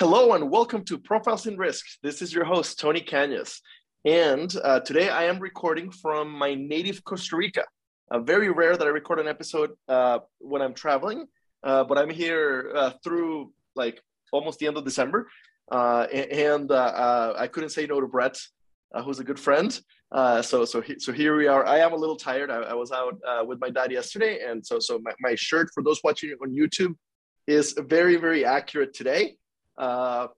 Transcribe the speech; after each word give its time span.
Hello 0.00 0.32
and 0.32 0.50
welcome 0.50 0.82
to 0.86 0.96
Profiles 0.96 1.46
in 1.46 1.58
Risk. 1.58 1.84
This 2.02 2.22
is 2.22 2.32
your 2.32 2.46
host, 2.46 2.80
Tony 2.80 3.02
Cañas. 3.02 3.60
And 4.06 4.50
uh, 4.64 4.80
today 4.80 5.10
I 5.10 5.24
am 5.24 5.38
recording 5.38 5.90
from 5.90 6.30
my 6.30 6.54
native 6.54 7.04
Costa 7.04 7.36
Rica. 7.36 7.64
Uh, 8.10 8.20
very 8.20 8.48
rare 8.48 8.78
that 8.78 8.86
I 8.86 8.88
record 8.88 9.20
an 9.20 9.28
episode 9.28 9.72
uh, 9.88 10.20
when 10.38 10.62
I'm 10.62 10.72
traveling, 10.72 11.26
uh, 11.64 11.84
but 11.84 11.98
I'm 11.98 12.08
here 12.08 12.72
uh, 12.74 12.92
through 13.04 13.52
like 13.76 14.00
almost 14.32 14.58
the 14.58 14.68
end 14.68 14.78
of 14.78 14.86
December. 14.86 15.28
Uh, 15.70 16.04
and 16.04 16.72
I 16.72 17.46
couldn't 17.52 17.68
say 17.68 17.84
no 17.84 18.00
to 18.00 18.06
Brett, 18.06 18.38
who's 19.04 19.18
a 19.18 19.24
good 19.24 19.38
friend. 19.38 19.78
so 20.40 20.64
so 20.64 20.80
he, 20.80 20.98
so 20.98 21.12
here 21.12 21.36
we 21.36 21.46
are. 21.46 21.66
I 21.66 21.80
am 21.80 21.92
a 21.92 21.96
little 21.96 22.16
tired. 22.16 22.50
I, 22.50 22.60
I 22.60 22.72
was 22.72 22.90
out 22.90 23.20
with 23.46 23.60
my 23.60 23.68
dad 23.68 23.92
yesterday, 23.92 24.46
and 24.48 24.66
so 24.66 24.78
so 24.78 24.98
my, 25.02 25.12
my 25.20 25.34
shirt 25.34 25.68
for 25.74 25.82
those 25.82 26.00
watching 26.02 26.34
on 26.40 26.56
YouTube 26.56 26.94
is 27.46 27.74
very 27.86 28.16
very 28.16 28.46
accurate 28.46 28.94
today. 28.94 29.36
Uh, 29.76 30.28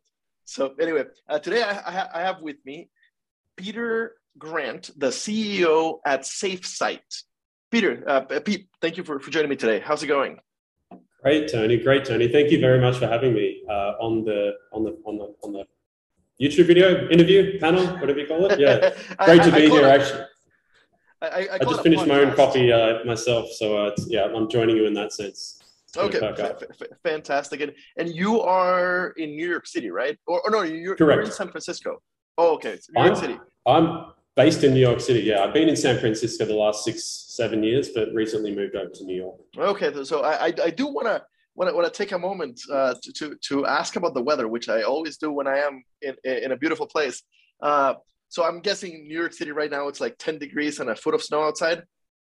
so 0.44 0.74
anyway, 0.80 1.04
uh, 1.28 1.38
today 1.38 1.62
I, 1.62 1.72
I, 1.72 2.08
I, 2.14 2.22
have 2.22 2.40
with 2.40 2.56
me 2.64 2.90
Peter 3.56 4.16
Grant, 4.38 4.90
the 4.96 5.08
CEO 5.08 5.98
at 6.04 6.22
SafeSite. 6.22 7.22
Peter, 7.70 8.04
uh, 8.06 8.20
Pete, 8.20 8.68
thank 8.80 8.96
you 8.96 9.04
for, 9.04 9.18
for 9.18 9.30
joining 9.30 9.48
me 9.48 9.56
today. 9.56 9.80
How's 9.80 10.02
it 10.02 10.08
going? 10.08 10.38
Great, 11.22 11.50
Tony. 11.50 11.76
Great, 11.78 12.04
Tony. 12.04 12.28
Thank 12.28 12.50
you 12.50 12.60
very 12.60 12.80
much 12.80 12.98
for 12.98 13.06
having 13.06 13.32
me 13.32 13.62
uh, 13.68 13.94
on 14.00 14.24
the 14.24 14.52
on 14.72 14.84
the 14.84 14.98
on 15.06 15.18
the 15.18 15.34
on 15.44 15.52
the 15.52 15.64
YouTube 16.40 16.66
video 16.66 17.08
interview 17.08 17.60
panel, 17.60 17.86
whatever 17.98 18.18
you 18.18 18.26
call 18.26 18.50
it. 18.50 18.58
Yeah, 18.58 18.90
great 19.24 19.40
I, 19.40 19.50
to 19.50 19.52
be 19.52 19.70
here. 19.70 19.86
It, 19.86 20.00
actually, 20.00 20.24
I, 21.22 21.48
I 21.52 21.58
just 21.58 21.82
finished 21.82 22.06
my 22.06 22.18
own 22.20 22.34
coffee 22.34 22.72
uh, 22.72 23.04
myself, 23.04 23.48
so 23.52 23.76
uh, 23.76 23.94
yeah, 24.08 24.24
I'm 24.34 24.50
joining 24.50 24.76
you 24.76 24.86
in 24.86 24.94
that 24.94 25.12
sense. 25.12 25.61
Okay, 25.96 26.18
f- 26.18 26.62
f- 26.62 26.88
fantastic. 27.02 27.60
And 27.60 27.72
and 27.96 28.08
you 28.08 28.40
are 28.40 29.10
in 29.16 29.30
New 29.36 29.48
York 29.48 29.66
City, 29.66 29.90
right? 29.90 30.18
Or, 30.26 30.40
or 30.44 30.50
no, 30.50 30.62
you're, 30.62 30.96
Correct. 30.96 31.16
you're 31.18 31.26
in 31.26 31.32
San 31.32 31.48
Francisco. 31.50 32.00
Oh, 32.38 32.54
okay, 32.54 32.78
New 32.94 33.00
I'm, 33.02 33.06
York 33.08 33.18
City. 33.18 33.38
I'm 33.66 34.06
based 34.34 34.64
in 34.64 34.72
New 34.72 34.80
York 34.80 35.00
City. 35.00 35.20
Yeah, 35.20 35.42
I've 35.42 35.52
been 35.52 35.68
in 35.68 35.76
San 35.76 35.98
Francisco 35.98 36.46
the 36.46 36.54
last 36.54 36.84
six, 36.84 37.04
seven 37.04 37.62
years, 37.62 37.90
but 37.90 38.12
recently 38.14 38.54
moved 38.54 38.74
over 38.74 38.90
to 38.90 39.04
New 39.04 39.16
York. 39.16 39.36
Okay, 39.58 39.92
so 40.04 40.22
I 40.22 40.46
I, 40.46 40.54
I 40.64 40.70
do 40.70 40.86
want 40.86 41.06
to 41.08 41.22
want 41.54 41.70
to 41.70 41.76
want 41.76 41.92
to 41.92 41.96
take 41.96 42.12
a 42.12 42.18
moment 42.18 42.60
uh, 42.72 42.94
to, 43.02 43.12
to 43.12 43.36
to 43.48 43.66
ask 43.66 43.96
about 43.96 44.14
the 44.14 44.22
weather, 44.22 44.48
which 44.48 44.68
I 44.68 44.82
always 44.82 45.18
do 45.18 45.30
when 45.30 45.46
I 45.46 45.58
am 45.58 45.84
in 46.00 46.16
in 46.24 46.52
a 46.52 46.56
beautiful 46.56 46.86
place. 46.86 47.22
Uh, 47.60 47.94
so 48.28 48.44
I'm 48.44 48.60
guessing 48.60 49.06
New 49.06 49.18
York 49.18 49.34
City 49.34 49.52
right 49.52 49.70
now 49.70 49.88
it's 49.88 50.00
like 50.00 50.16
10 50.18 50.38
degrees 50.38 50.80
and 50.80 50.88
a 50.88 50.96
foot 50.96 51.14
of 51.14 51.22
snow 51.22 51.42
outside. 51.42 51.82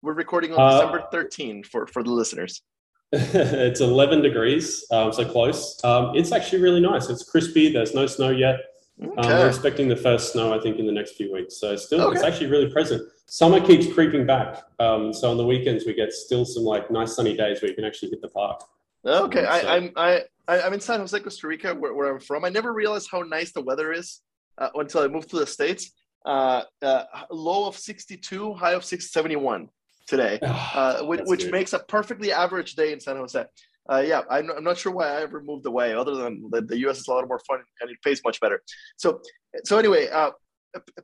We're 0.01 0.15
recording 0.15 0.53
on 0.55 0.61
uh, 0.61 0.77
December 0.77 1.09
13 1.11 1.65
for 1.65 1.89
for 1.89 2.05
the 2.05 2.13
listeners. 2.13 2.63
it's 3.13 3.81
11 3.81 4.21
degrees, 4.21 4.85
um, 4.91 5.13
so 5.13 5.25
close. 5.25 5.83
Um, 5.83 6.15
it's 6.15 6.31
actually 6.31 6.61
really 6.61 6.81
nice. 6.81 7.09
It's 7.09 7.25
crispy. 7.25 7.73
There's 7.73 7.95
no 7.95 8.07
snow 8.07 8.31
yet. 8.31 8.61
Okay. 9.03 9.21
Um, 9.21 9.29
we're 9.29 9.49
expecting 9.49 9.89
the 9.89 9.97
first 9.97 10.33
snow, 10.33 10.53
I 10.53 10.61
think, 10.61 10.79
in 10.79 10.85
the 10.85 10.93
next 10.93 11.13
few 11.13 11.33
weeks. 11.33 11.57
So 11.57 11.75
still, 11.77 12.03
okay. 12.03 12.17
it's 12.17 12.25
actually 12.25 12.49
really 12.49 12.71
present. 12.71 13.03
Summer 13.27 13.65
keeps 13.65 13.91
creeping 13.93 14.27
back. 14.27 14.63
Um, 14.79 15.15
so 15.15 15.31
on 15.31 15.39
the 15.39 15.47
weekends, 15.47 15.87
we 15.87 15.95
get 15.95 16.13
still 16.13 16.45
some 16.45 16.65
like 16.65 16.91
nice 16.91 17.17
sunny 17.17 17.35
days 17.35 17.63
where 17.63 17.71
you 17.71 17.75
can 17.75 17.85
actually 17.85 18.11
hit 18.11 18.21
the 18.21 18.29
park. 18.29 18.63
Okay, 19.07 19.43
so. 19.43 19.49
I, 19.49 19.77
I'm 19.77 19.93
I, 19.97 20.23
I'm 20.49 20.75
in 20.75 20.81
San 20.81 21.01
Jose, 21.01 21.19
Costa 21.21 21.47
Rica, 21.47 21.75
where, 21.75 21.95
where 21.95 22.13
I'm 22.13 22.21
from. 22.21 22.45
I 22.45 22.51
never 22.51 22.75
realized 22.75 23.09
how 23.11 23.23
nice 23.23 23.53
the 23.53 23.63
weather 23.63 23.93
is 23.93 24.21
uh, 24.59 24.69
until 24.75 25.03
I 25.03 25.09
moved 25.09 25.31
to 25.31 25.39
the 25.39 25.47
states. 25.47 25.93
Uh, 26.27 26.63
uh, 26.83 27.05
low 27.31 27.69
of 27.69 27.79
62, 27.79 28.53
high 28.55 28.75
of 28.75 28.85
671 28.85 29.69
today, 30.09 30.39
uh, 30.43 31.05
which, 31.05 31.21
which 31.25 31.51
makes 31.51 31.73
a 31.73 31.79
perfectly 31.79 32.33
average 32.33 32.75
day 32.75 32.93
in 32.93 33.01
San 33.01 33.17
Jose. 33.17 33.45
Uh, 33.91 34.05
yeah, 34.07 34.23
I'm, 34.31 34.51
I'm, 34.51 34.65
not 34.65 34.77
sure 34.77 34.93
why 34.93 35.09
I 35.09 35.23
ever 35.23 35.43
moved 35.43 35.65
away, 35.65 35.95
other 35.95 36.15
than 36.15 36.51
the, 36.51 36.61
the 36.61 36.79
U.S. 36.81 36.99
is 36.99 37.09
a 37.09 37.11
lot 37.11 37.27
more 37.27 37.41
fun 37.49 37.61
and 37.81 37.91
it 37.91 37.97
pays 38.03 38.21
much 38.25 38.39
better. 38.41 38.61
So, 38.97 39.23
so 39.65 39.79
anyway, 39.79 40.09
uh, 40.09 40.33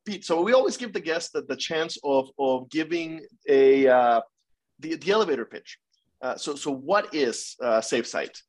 Pete. 0.05 0.25
So 0.27 0.43
we 0.43 0.53
always 0.53 0.77
give 0.77 0.93
the 0.93 1.01
guest 1.01 1.33
the, 1.33 1.43
the 1.43 1.57
chance 1.57 1.97
of 2.05 2.29
of 2.39 2.69
giving 2.69 3.25
a 3.49 3.87
uh, 3.89 4.21
the 4.81 4.97
the 4.97 5.13
elevator 5.13 5.47
pitch. 5.47 5.79
Uh, 6.21 6.37
so, 6.37 6.55
so 6.55 6.71
what 6.71 7.15
is 7.15 7.57
uh, 7.63 7.81
SafeSite? 7.81 8.41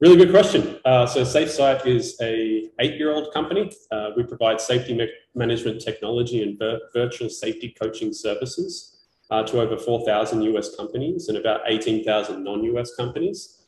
Really 0.00 0.16
good 0.16 0.30
question. 0.30 0.78
Uh, 0.84 1.06
so 1.06 1.22
SafeSite 1.22 1.86
is 1.86 2.16
a 2.20 2.70
eight-year-old 2.80 3.32
company. 3.32 3.70
Uh, 3.90 4.10
we 4.16 4.24
provide 4.24 4.60
safety 4.60 4.94
me- 4.94 5.12
management 5.34 5.80
technology 5.80 6.42
and 6.42 6.58
vir- 6.58 6.80
virtual 6.92 7.28
safety 7.28 7.74
coaching 7.80 8.12
services 8.12 8.91
uh, 9.32 9.42
to 9.44 9.60
over 9.60 9.78
4,000 9.78 10.42
US 10.42 10.76
companies 10.76 11.28
and 11.28 11.38
about 11.38 11.62
18,000 11.66 12.44
non 12.44 12.62
US 12.64 12.94
companies. 12.94 13.62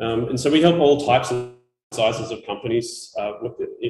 Um, 0.00 0.30
and 0.30 0.40
so 0.40 0.50
we 0.50 0.62
help 0.62 0.78
all 0.80 1.04
types 1.06 1.30
and 1.30 1.52
sizes 1.92 2.30
of 2.30 2.44
companies 2.46 3.14
uh, 3.20 3.32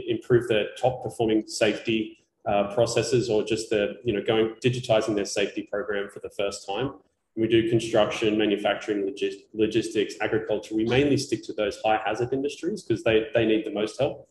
improve 0.08 0.48
their 0.48 0.66
top 0.76 1.04
performing 1.04 1.46
safety 1.46 2.18
uh, 2.46 2.74
processes 2.74 3.30
or 3.30 3.44
just 3.44 3.70
the, 3.70 4.00
you 4.04 4.12
know, 4.12 4.22
going 4.22 4.54
digitizing 4.64 5.14
their 5.14 5.24
safety 5.24 5.68
program 5.70 6.08
for 6.10 6.18
the 6.18 6.30
first 6.30 6.66
time. 6.66 6.94
We 7.36 7.46
do 7.46 7.70
construction, 7.70 8.36
manufacturing, 8.36 9.02
logis- 9.02 9.44
logistics, 9.54 10.14
agriculture. 10.20 10.74
We 10.74 10.84
mainly 10.84 11.16
stick 11.16 11.44
to 11.44 11.52
those 11.52 11.78
high 11.84 12.00
hazard 12.04 12.32
industries 12.32 12.82
because 12.82 13.04
they, 13.04 13.28
they 13.34 13.46
need 13.46 13.64
the 13.64 13.70
most 13.70 14.00
help. 14.00 14.28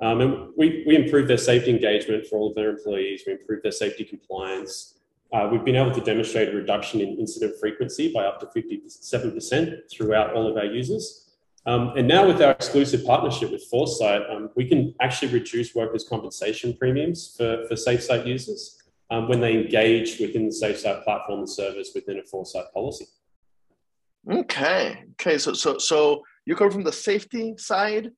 Um, 0.00 0.20
and 0.20 0.48
we, 0.56 0.84
we 0.86 0.94
improve 0.94 1.26
their 1.26 1.36
safety 1.36 1.72
engagement 1.72 2.26
for 2.26 2.38
all 2.38 2.50
of 2.50 2.54
their 2.54 2.70
employees. 2.70 3.24
We 3.26 3.32
improve 3.32 3.64
their 3.64 3.72
safety 3.72 4.04
compliance. 4.04 4.97
Uh, 5.32 5.48
we've 5.52 5.64
been 5.64 5.76
able 5.76 5.92
to 5.92 6.00
demonstrate 6.00 6.48
a 6.48 6.56
reduction 6.56 7.00
in 7.00 7.18
incident 7.18 7.54
frequency 7.60 8.12
by 8.12 8.24
up 8.24 8.40
to 8.40 8.46
57% 8.46 9.90
throughout 9.90 10.34
all 10.34 10.46
of 10.46 10.56
our 10.56 10.64
users. 10.64 11.28
Um, 11.66 11.92
and 11.98 12.08
now 12.08 12.26
with 12.26 12.40
our 12.40 12.52
exclusive 12.52 13.04
partnership 13.04 13.50
with 13.50 13.64
Foresight, 13.64 14.22
um, 14.30 14.48
we 14.56 14.66
can 14.66 14.94
actually 15.02 15.32
reduce 15.32 15.74
workers' 15.74 16.06
compensation 16.08 16.74
premiums 16.74 17.34
for, 17.36 17.66
for 17.68 17.74
SafeSite 17.74 18.26
users 18.26 18.82
um, 19.10 19.28
when 19.28 19.40
they 19.40 19.54
engage 19.54 20.18
within 20.18 20.46
the 20.46 20.54
SafeSite 20.54 21.04
platform 21.04 21.40
and 21.40 21.50
service 21.50 21.90
within 21.94 22.18
a 22.18 22.22
Foresight 22.22 22.72
policy. 22.72 23.06
Okay. 24.30 25.04
Okay. 25.12 25.38
So 25.38 25.52
so 25.52 25.78
so 25.78 26.22
you 26.44 26.54
come 26.56 26.70
from 26.70 26.84
the 26.84 26.92
safety 26.92 27.54
side, 27.56 28.10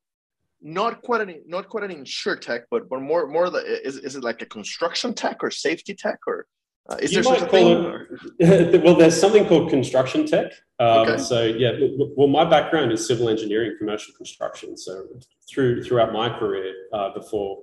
not 0.61 1.03
quite 1.03 1.21
an 1.21 1.43
not 1.47 1.69
quite 1.69 1.85
an 1.85 1.91
insure 1.91 2.37
tech, 2.37 2.63
but 2.71 2.89
but 2.89 3.01
more 3.01 3.27
more 3.27 3.51
the 3.51 3.59
is, 3.87 3.97
is 3.99 4.17
it 4.17 4.25
like 4.25 4.43
a 4.43 4.47
construction 4.47 5.15
tech 5.15 5.39
or 5.43 5.51
safety 5.51 5.95
tech 5.95 6.19
or 6.27 6.47
uh, 6.91 6.97
is 7.01 7.13
you 7.13 7.23
there 7.23 7.35
a 7.35 7.49
thing? 7.49 8.09
It, 8.39 8.83
well, 8.85 8.97
there's 8.97 9.19
something 9.19 9.47
called 9.47 9.71
construction 9.71 10.27
tech. 10.27 10.53
Um, 10.79 11.09
okay. 11.09 11.19
So 11.19 11.45
yeah, 11.45 11.73
well, 12.17 12.27
my 12.27 12.45
background 12.45 12.91
is 12.91 13.07
civil 13.07 13.29
engineering, 13.29 13.77
commercial 13.79 14.13
construction. 14.15 14.77
So 14.77 15.05
through 15.49 15.85
throughout 15.85 16.13
my 16.13 16.29
career, 16.37 16.75
uh, 16.93 17.11
before 17.15 17.59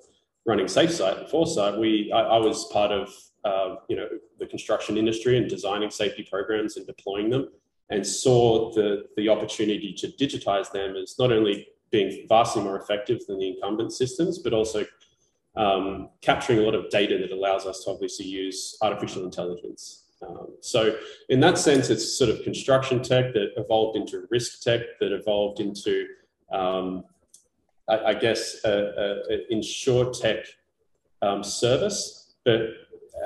running 0.45 0.67
SafeSite 0.67 1.19
and 1.19 1.29
Foresight, 1.29 1.77
we 1.77 2.11
I, 2.13 2.21
I 2.21 2.37
was 2.37 2.65
part 2.71 2.91
of 2.91 3.13
uh, 3.43 3.75
you 3.89 3.97
know 3.97 4.07
the 4.39 4.45
construction 4.45 4.97
industry 4.97 5.37
and 5.37 5.49
designing 5.49 5.89
safety 5.89 6.23
programs 6.23 6.77
and 6.77 6.87
deploying 6.87 7.29
them, 7.29 7.49
and 7.89 8.07
saw 8.07 8.71
the 8.73 9.03
the 9.17 9.27
opportunity 9.27 9.93
to 9.93 10.07
digitize 10.07 10.71
them 10.71 10.95
as 10.95 11.15
not 11.19 11.33
only 11.33 11.67
being 11.91 12.25
vastly 12.29 12.63
more 12.63 12.79
effective 12.79 13.25
than 13.27 13.39
the 13.39 13.49
incumbent 13.49 13.91
systems, 13.91 14.39
but 14.39 14.53
also 14.53 14.85
um, 15.57 16.09
capturing 16.21 16.59
a 16.59 16.61
lot 16.61 16.75
of 16.75 16.89
data 16.89 17.17
that 17.17 17.31
allows 17.31 17.65
us 17.65 17.83
to 17.83 17.91
obviously 17.91 18.25
use 18.25 18.77
artificial 18.81 19.23
intelligence. 19.23 20.03
Um, 20.25 20.55
so, 20.61 20.97
in 21.29 21.39
that 21.41 21.57
sense, 21.57 21.89
it's 21.89 22.17
sort 22.17 22.29
of 22.29 22.41
construction 22.43 23.03
tech 23.03 23.33
that 23.33 23.49
evolved 23.57 23.97
into 23.97 24.27
risk 24.29 24.61
tech, 24.61 24.81
that 24.99 25.11
evolved 25.11 25.59
into, 25.59 26.07
um, 26.51 27.03
I, 27.89 27.97
I, 27.97 28.13
guess, 28.13 28.57
an 28.63 29.45
insure 29.49 30.11
tech 30.11 30.45
um, 31.21 31.43
service. 31.43 32.35
But 32.45 32.61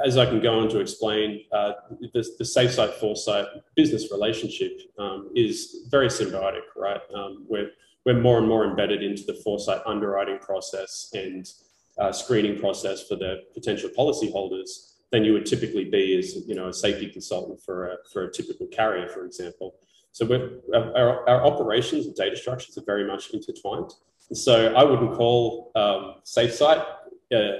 as 0.06 0.18
I 0.18 0.26
can 0.26 0.42
go 0.42 0.60
on 0.60 0.70
to 0.70 0.80
explain, 0.80 1.44
uh, 1.52 1.74
the, 2.14 2.26
the 2.38 2.44
SafeSite 2.44 2.94
Foresight 2.96 3.46
business 3.76 4.12
relationship 4.12 4.82
um, 4.98 5.30
is 5.36 5.88
very 5.90 6.08
symbiotic, 6.08 6.62
right? 6.76 7.02
Um, 7.14 7.46
we're, 7.48 7.72
we're 8.06 8.20
more 8.20 8.38
and 8.38 8.48
more 8.48 8.66
embedded 8.66 9.04
into 9.04 9.24
the 9.24 9.36
Foresight 9.36 9.82
underwriting 9.86 10.40
process 10.40 11.12
and 11.14 11.52
uh, 12.00 12.12
screening 12.12 12.60
process 12.60 13.08
for 13.08 13.16
the 13.16 13.44
potential 13.54 13.90
policyholders 13.98 14.92
than 15.12 15.26
you 15.26 15.34
would 15.34 15.46
typically 15.46 15.86
be 15.86 16.18
as 16.18 16.36
you 16.48 16.56
know 16.56 16.70
a 16.70 16.74
safety 16.74 17.10
consultant 17.10 17.62
for 17.62 17.90
a, 17.90 17.98
for 18.12 18.24
a 18.24 18.32
typical 18.32 18.68
carrier, 18.68 19.08
for 19.08 19.26
example. 19.26 19.76
So 20.14 20.26
our, 20.74 21.30
our, 21.30 21.46
operations 21.46 22.06
and 22.06 22.14
data 22.16 22.36
structures 22.36 22.78
are 22.78 22.84
very 22.86 23.08
much 23.08 23.30
intertwined. 23.32 23.92
So 24.34 24.74
I 24.74 24.84
wouldn't 24.84 25.14
call 25.14 25.72
um, 25.76 26.16
SafeSite 26.26 26.86
uh, 27.34 27.52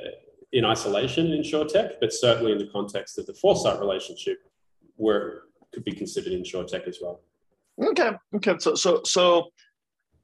in 0.52 0.66
isolation 0.66 1.32
in 1.32 1.44
tech, 1.44 2.00
but 2.02 2.12
certainly 2.12 2.52
in 2.52 2.58
the 2.58 2.68
context 2.68 3.18
of 3.18 3.26
the 3.26 3.34
Foresight 3.34 3.80
relationship, 3.80 4.40
where 4.98 5.28
it 5.30 5.42
could 5.74 5.86
be 5.86 5.94
considered 5.94 6.34
in 6.34 6.44
tech 6.44 6.88
as 6.88 7.00
well. 7.02 7.22
Okay. 7.82 8.12
Okay. 8.36 8.56
So 8.60 8.76
so 8.76 9.02
so 9.06 9.48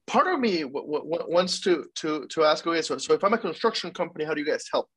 part 0.08 0.28
of 0.28 0.40
me 0.40 0.64
w- 0.64 0.86
w- 0.86 1.26
wants 1.28 1.60
to 1.62 1.86
to 1.96 2.26
to 2.28 2.44
ask 2.44 2.66
okay 2.66 2.82
so, 2.82 2.98
so 2.98 3.14
if 3.14 3.24
i'm 3.24 3.34
a 3.34 3.38
construction 3.38 3.92
company 3.92 4.26
how 4.26 4.34
do 4.34 4.42
you 4.42 4.48
guys 4.48 4.66
help 4.72 4.88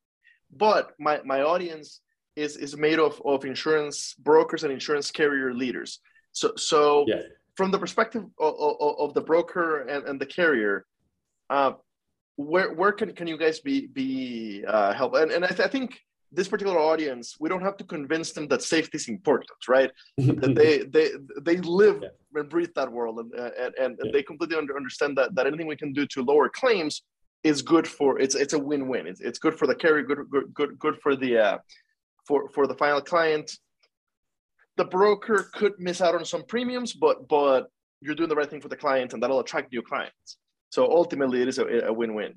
but 0.55 0.91
my 0.99 1.19
my 1.25 1.41
audience 1.41 2.01
is 2.35 2.57
is 2.57 2.77
made 2.77 2.99
of 2.99 3.21
of 3.25 3.45
insurance 3.45 4.15
brokers 4.19 4.63
and 4.63 4.71
insurance 4.71 5.11
carrier 5.11 5.53
leaders 5.53 5.99
so 6.31 6.51
so 6.55 7.05
yeah. 7.07 7.21
from 7.55 7.71
the 7.71 7.77
perspective 7.77 8.23
of, 8.39 8.55
of, 8.59 8.95
of, 8.99 9.13
the 9.13 9.21
broker 9.21 9.81
and, 9.81 10.07
and 10.07 10.19
the 10.19 10.25
carrier 10.25 10.85
uh, 11.49 11.73
where 12.37 12.73
where 12.73 12.91
can, 12.91 13.13
can 13.13 13.27
you 13.27 13.37
guys 13.37 13.59
be 13.59 13.87
be 13.87 14.63
uh, 14.67 14.93
help? 14.93 15.15
And 15.15 15.31
and 15.31 15.45
I, 15.45 15.49
th- 15.49 15.59
I 15.59 15.67
think 15.67 15.99
this 16.31 16.47
particular 16.47 16.79
audience, 16.79 17.35
we 17.39 17.49
don't 17.49 17.61
have 17.61 17.77
to 17.77 17.83
convince 17.83 18.31
them 18.31 18.47
that 18.47 18.61
safety 18.61 18.97
is 18.97 19.09
important, 19.09 19.49
right? 19.67 19.91
that 20.17 20.55
they 20.61 20.79
they 20.79 21.11
they 21.41 21.57
live 21.57 21.99
yeah. 22.01 22.39
and 22.39 22.49
breathe 22.49 22.71
that 22.75 22.91
world, 22.91 23.19
and 23.19 23.33
and, 23.33 23.73
and 23.77 23.99
yeah. 24.03 24.11
they 24.13 24.23
completely 24.23 24.57
under, 24.57 24.75
understand 24.77 25.17
that 25.17 25.35
that 25.35 25.47
anything 25.47 25.67
we 25.67 25.75
can 25.75 25.93
do 25.93 26.05
to 26.07 26.23
lower 26.23 26.49
claims 26.49 27.03
is 27.43 27.61
good 27.61 27.87
for 27.87 28.19
it's 28.19 28.35
it's 28.35 28.53
a 28.53 28.59
win-win. 28.59 29.07
It's, 29.07 29.21
it's 29.21 29.39
good 29.39 29.57
for 29.57 29.67
the 29.67 29.75
carrier, 29.75 30.03
good 30.03 30.29
good 30.29 30.53
good 30.53 30.79
good 30.79 30.97
for 31.01 31.15
the 31.15 31.37
uh, 31.37 31.57
for 32.25 32.49
for 32.49 32.67
the 32.67 32.75
final 32.75 33.01
client. 33.01 33.51
The 34.77 34.85
broker 34.85 35.49
could 35.53 35.73
miss 35.79 36.01
out 36.01 36.15
on 36.15 36.23
some 36.23 36.43
premiums, 36.43 36.93
but 36.93 37.27
but 37.27 37.67
you're 37.99 38.15
doing 38.15 38.29
the 38.29 38.35
right 38.35 38.49
thing 38.49 38.61
for 38.61 38.69
the 38.69 38.77
client, 38.77 39.13
and 39.13 39.21
that'll 39.21 39.39
attract 39.41 39.71
new 39.71 39.81
clients. 39.81 40.37
So 40.69 40.89
ultimately, 40.89 41.41
it 41.41 41.49
is 41.49 41.59
a, 41.59 41.87
a 41.87 41.93
win-win. 41.93 42.35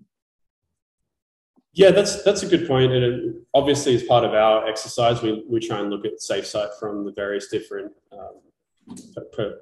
Yeah, 1.74 1.90
that's 1.90 2.22
that's 2.22 2.44
a 2.44 2.46
good 2.46 2.68
point, 2.68 2.92
and 2.92 3.34
obviously, 3.52 3.96
as 3.96 4.04
part 4.04 4.24
of 4.24 4.32
our 4.32 4.66
exercise, 4.68 5.22
we, 5.22 5.44
we 5.48 5.58
try 5.58 5.80
and 5.80 5.90
look 5.90 6.04
at 6.04 6.20
SafeSite 6.20 6.78
from 6.78 7.04
the 7.04 7.12
various 7.12 7.48
different 7.48 7.90
um, 8.12 8.96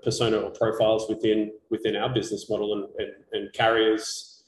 persona 0.02 0.36
or 0.36 0.50
profiles 0.50 1.08
within 1.08 1.52
within 1.70 1.96
our 1.96 2.12
business 2.12 2.50
model, 2.50 2.74
and, 2.74 2.84
and, 2.98 3.12
and 3.32 3.52
carriers 3.54 4.44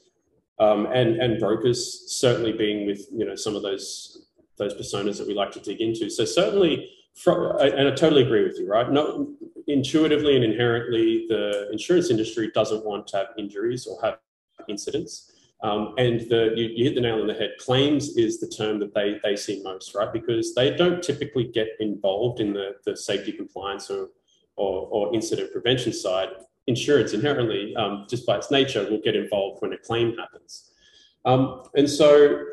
um, 0.58 0.86
and 0.86 1.16
and 1.16 1.40
brokers 1.40 2.04
certainly 2.12 2.52
being 2.52 2.86
with 2.86 3.06
you 3.10 3.24
know 3.24 3.34
some 3.34 3.56
of 3.56 3.62
those 3.62 4.26
those 4.58 4.74
personas 4.74 5.16
that 5.18 5.26
we 5.26 5.32
like 5.34 5.50
to 5.52 5.60
dig 5.60 5.80
into. 5.80 6.10
So 6.10 6.26
certainly, 6.26 6.90
from, 7.14 7.56
and 7.60 7.88
I 7.88 7.94
totally 7.94 8.22
agree 8.22 8.44
with 8.44 8.58
you, 8.58 8.68
right? 8.68 8.90
Not 8.90 9.26
intuitively 9.66 10.36
and 10.36 10.44
inherently, 10.44 11.26
the 11.28 11.70
insurance 11.72 12.10
industry 12.10 12.50
doesn't 12.54 12.84
want 12.84 13.06
to 13.08 13.16
have 13.16 13.26
injuries 13.38 13.86
or 13.86 14.00
have 14.02 14.18
incidents. 14.68 15.32
Um, 15.64 15.94
and 15.96 16.20
the, 16.28 16.52
you, 16.54 16.68
you, 16.74 16.84
hit 16.84 16.94
the 16.94 17.00
nail 17.00 17.22
on 17.22 17.26
the 17.26 17.32
head. 17.32 17.52
Claims 17.58 18.18
is 18.18 18.38
the 18.38 18.46
term 18.46 18.78
that 18.80 18.92
they, 18.92 19.18
they 19.24 19.34
see 19.34 19.62
most, 19.64 19.94
right? 19.94 20.12
Because 20.12 20.54
they 20.54 20.76
don't 20.76 21.02
typically 21.02 21.44
get 21.44 21.68
involved 21.80 22.38
in 22.40 22.52
the, 22.52 22.76
the 22.84 22.94
safety 22.94 23.32
compliance 23.32 23.88
or, 23.88 24.10
or, 24.56 24.86
or 24.90 25.14
incident 25.14 25.52
prevention 25.52 25.94
side. 25.94 26.28
Insurance 26.66 27.14
inherently, 27.14 27.74
um, 27.76 28.04
just 28.10 28.26
by 28.26 28.36
its 28.36 28.50
nature, 28.50 28.86
will 28.90 29.00
get 29.00 29.16
involved 29.16 29.62
when 29.62 29.72
a 29.72 29.78
claim 29.78 30.14
happens. 30.18 30.70
Um, 31.24 31.62
and 31.74 31.88
so 31.88 32.44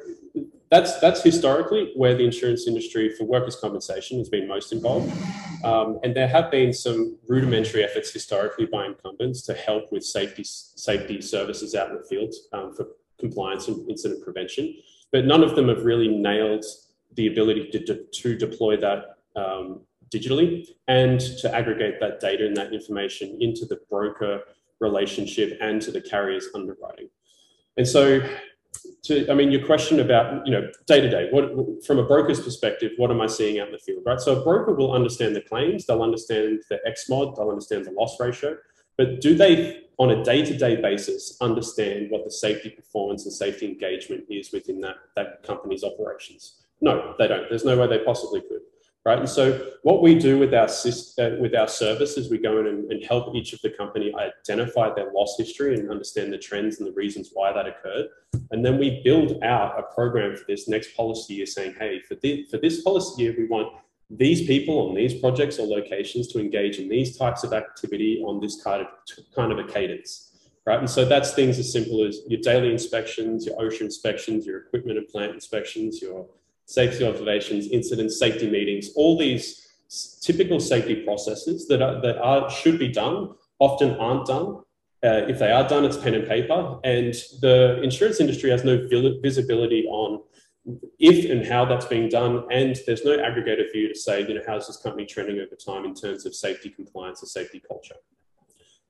that's 0.69 0.97
that's 1.01 1.21
historically 1.21 1.91
where 1.97 2.15
the 2.15 2.23
insurance 2.23 2.65
industry 2.65 3.13
for 3.17 3.25
workers' 3.25 3.57
compensation 3.57 4.19
has 4.19 4.29
been 4.29 4.47
most 4.47 4.71
involved. 4.71 5.11
Um, 5.65 5.99
and 6.03 6.15
there 6.15 6.29
have 6.29 6.49
been 6.49 6.71
some 6.71 7.17
rudimentary 7.27 7.83
efforts 7.83 8.11
historically 8.11 8.67
by 8.67 8.85
incumbents 8.85 9.41
to 9.43 9.53
help 9.53 9.91
with 9.91 10.05
safety 10.05 10.45
safety 10.45 11.21
services 11.21 11.75
out 11.75 11.89
in 11.89 11.97
the 11.97 12.03
field 12.03 12.33
um, 12.53 12.73
for 12.73 12.87
compliance 13.21 13.69
and 13.69 13.89
incident 13.89 14.21
prevention, 14.21 14.75
but 15.13 15.25
none 15.25 15.43
of 15.43 15.55
them 15.55 15.69
have 15.69 15.85
really 15.85 16.09
nailed 16.09 16.65
the 17.15 17.27
ability 17.27 17.69
to, 17.71 17.79
de- 17.79 18.03
to 18.21 18.37
deploy 18.37 18.75
that 18.77 19.15
um, 19.37 19.81
digitally 20.13 20.67
and 20.87 21.19
to 21.41 21.55
aggregate 21.55 21.99
that 22.01 22.19
data 22.19 22.45
and 22.45 22.55
that 22.57 22.73
information 22.73 23.37
into 23.39 23.65
the 23.65 23.79
broker 23.89 24.41
relationship 24.79 25.57
and 25.61 25.81
to 25.81 25.91
the 25.91 26.01
carrier's 26.01 26.47
underwriting. 26.53 27.07
And 27.77 27.87
so 27.87 28.21
to, 29.03 29.29
I 29.29 29.33
mean, 29.33 29.51
your 29.51 29.65
question 29.65 29.99
about, 29.99 30.45
you 30.45 30.51
know, 30.51 30.69
day 30.87 31.01
to 31.01 31.09
day, 31.09 31.27
what, 31.31 31.51
from 31.85 31.99
a 31.99 32.03
broker's 32.03 32.41
perspective, 32.41 32.91
what 32.97 33.11
am 33.11 33.21
I 33.21 33.27
seeing 33.27 33.59
out 33.59 33.67
in 33.67 33.73
the 33.73 33.79
field, 33.79 34.03
right? 34.05 34.19
So 34.19 34.39
a 34.39 34.43
broker 34.43 34.73
will 34.73 34.93
understand 34.93 35.35
the 35.35 35.41
claims, 35.41 35.85
they'll 35.85 36.03
understand 36.03 36.61
the 36.69 36.79
X 36.85 37.09
mod, 37.09 37.35
they'll 37.35 37.49
understand 37.49 37.85
the 37.85 37.91
loss 37.91 38.19
ratio, 38.19 38.57
but 39.01 39.19
do 39.19 39.33
they, 39.33 39.81
on 39.97 40.11
a 40.11 40.23
day 40.23 40.45
to 40.45 40.55
day 40.55 40.75
basis, 40.75 41.35
understand 41.41 42.11
what 42.11 42.23
the 42.23 42.29
safety 42.29 42.69
performance 42.69 43.25
and 43.25 43.33
safety 43.33 43.65
engagement 43.65 44.25
is 44.29 44.51
within 44.51 44.79
that, 44.81 44.97
that 45.15 45.41
company's 45.41 45.83
operations? 45.83 46.61
No, 46.81 47.15
they 47.17 47.27
don't. 47.27 47.49
There's 47.49 47.65
no 47.65 47.75
way 47.79 47.87
they 47.87 48.03
possibly 48.03 48.41
could 48.41 48.61
right? 49.03 49.17
And 49.17 49.27
so 49.27 49.71
what 49.81 50.03
we 50.03 50.13
do 50.13 50.37
with 50.37 50.53
our 50.53 50.67
uh, 50.67 51.35
with 51.39 51.55
our 51.55 51.67
service 51.67 52.17
is 52.17 52.29
we 52.29 52.37
go 52.37 52.59
in 52.59 52.67
and, 52.67 52.91
and, 52.91 53.03
help 53.03 53.33
each 53.35 53.51
of 53.51 53.59
the 53.63 53.71
company 53.71 54.13
identify 54.13 54.93
their 54.93 55.11
loss 55.11 55.35
history 55.39 55.73
and 55.73 55.89
understand 55.89 56.31
the 56.31 56.37
trends 56.37 56.77
and 56.77 56.87
the 56.87 56.93
reasons 56.93 57.31
why 57.33 57.51
that 57.51 57.65
occurred, 57.65 58.09
and 58.51 58.63
then 58.63 58.77
we 58.77 59.01
build 59.03 59.43
out 59.43 59.79
a 59.79 59.83
program 59.95 60.35
for 60.35 60.43
this 60.47 60.67
next 60.67 60.95
policy 60.95 61.33
year, 61.33 61.47
saying, 61.47 61.73
hey, 61.79 61.99
for 61.99 62.13
this, 62.21 62.51
for 62.51 62.59
this 62.59 62.83
policy 62.83 63.23
year, 63.23 63.33
we 63.35 63.47
want 63.47 63.73
these 64.17 64.45
people 64.45 64.89
on 64.89 64.95
these 64.95 65.13
projects 65.13 65.57
or 65.57 65.65
locations 65.65 66.27
to 66.27 66.39
engage 66.39 66.79
in 66.79 66.89
these 66.89 67.17
types 67.17 67.43
of 67.43 67.53
activity 67.53 68.21
on 68.25 68.39
this 68.39 68.61
kind 68.61 68.81
of 68.81 68.87
kind 69.35 69.51
of 69.51 69.59
a 69.59 69.63
cadence. 69.63 70.27
Right. 70.65 70.77
And 70.77 70.89
so 70.89 71.05
that's 71.05 71.33
things 71.33 71.57
as 71.57 71.71
simple 71.71 72.05
as 72.05 72.19
your 72.27 72.39
daily 72.39 72.71
inspections, 72.71 73.47
your 73.47 73.57
OSHA 73.57 73.81
inspections, 73.81 74.45
your 74.45 74.59
equipment 74.59 74.99
and 74.99 75.07
plant 75.07 75.33
inspections, 75.33 76.01
your 76.01 76.27
safety 76.65 77.03
observations, 77.03 77.67
incidents, 77.69 78.19
safety 78.19 78.47
meetings, 78.49 78.89
all 78.95 79.17
these 79.17 79.67
typical 80.21 80.59
safety 80.59 81.03
processes 81.03 81.67
that 81.67 81.81
are, 81.81 81.99
that 82.01 82.17
are 82.19 82.49
should 82.49 82.77
be 82.77 82.89
done 82.89 83.33
often 83.59 83.91
aren't 83.95 84.27
done. 84.27 84.61
Uh, 85.03 85.25
if 85.27 85.39
they 85.39 85.51
are 85.51 85.67
done, 85.67 85.83
it's 85.83 85.97
pen 85.97 86.13
and 86.13 86.27
paper, 86.27 86.79
and 86.83 87.15
the 87.41 87.81
insurance 87.81 88.19
industry 88.19 88.51
has 88.51 88.63
no 88.63 88.87
visibility 89.23 89.87
on 89.87 90.21
if 90.99 91.29
and 91.29 91.45
how 91.45 91.65
that's 91.65 91.85
being 91.85 92.09
done, 92.09 92.45
and 92.51 92.77
there's 92.85 93.03
no 93.03 93.17
aggregator 93.17 93.69
for 93.69 93.77
you 93.77 93.87
to 93.89 93.95
say, 93.95 94.25
you 94.27 94.33
know, 94.35 94.41
how's 94.45 94.67
this 94.67 94.77
company 94.77 95.05
trending 95.05 95.39
over 95.39 95.55
time 95.55 95.85
in 95.85 95.95
terms 95.95 96.25
of 96.25 96.35
safety 96.35 96.69
compliance 96.69 97.23
or 97.23 97.25
safety 97.25 97.61
culture. 97.67 97.95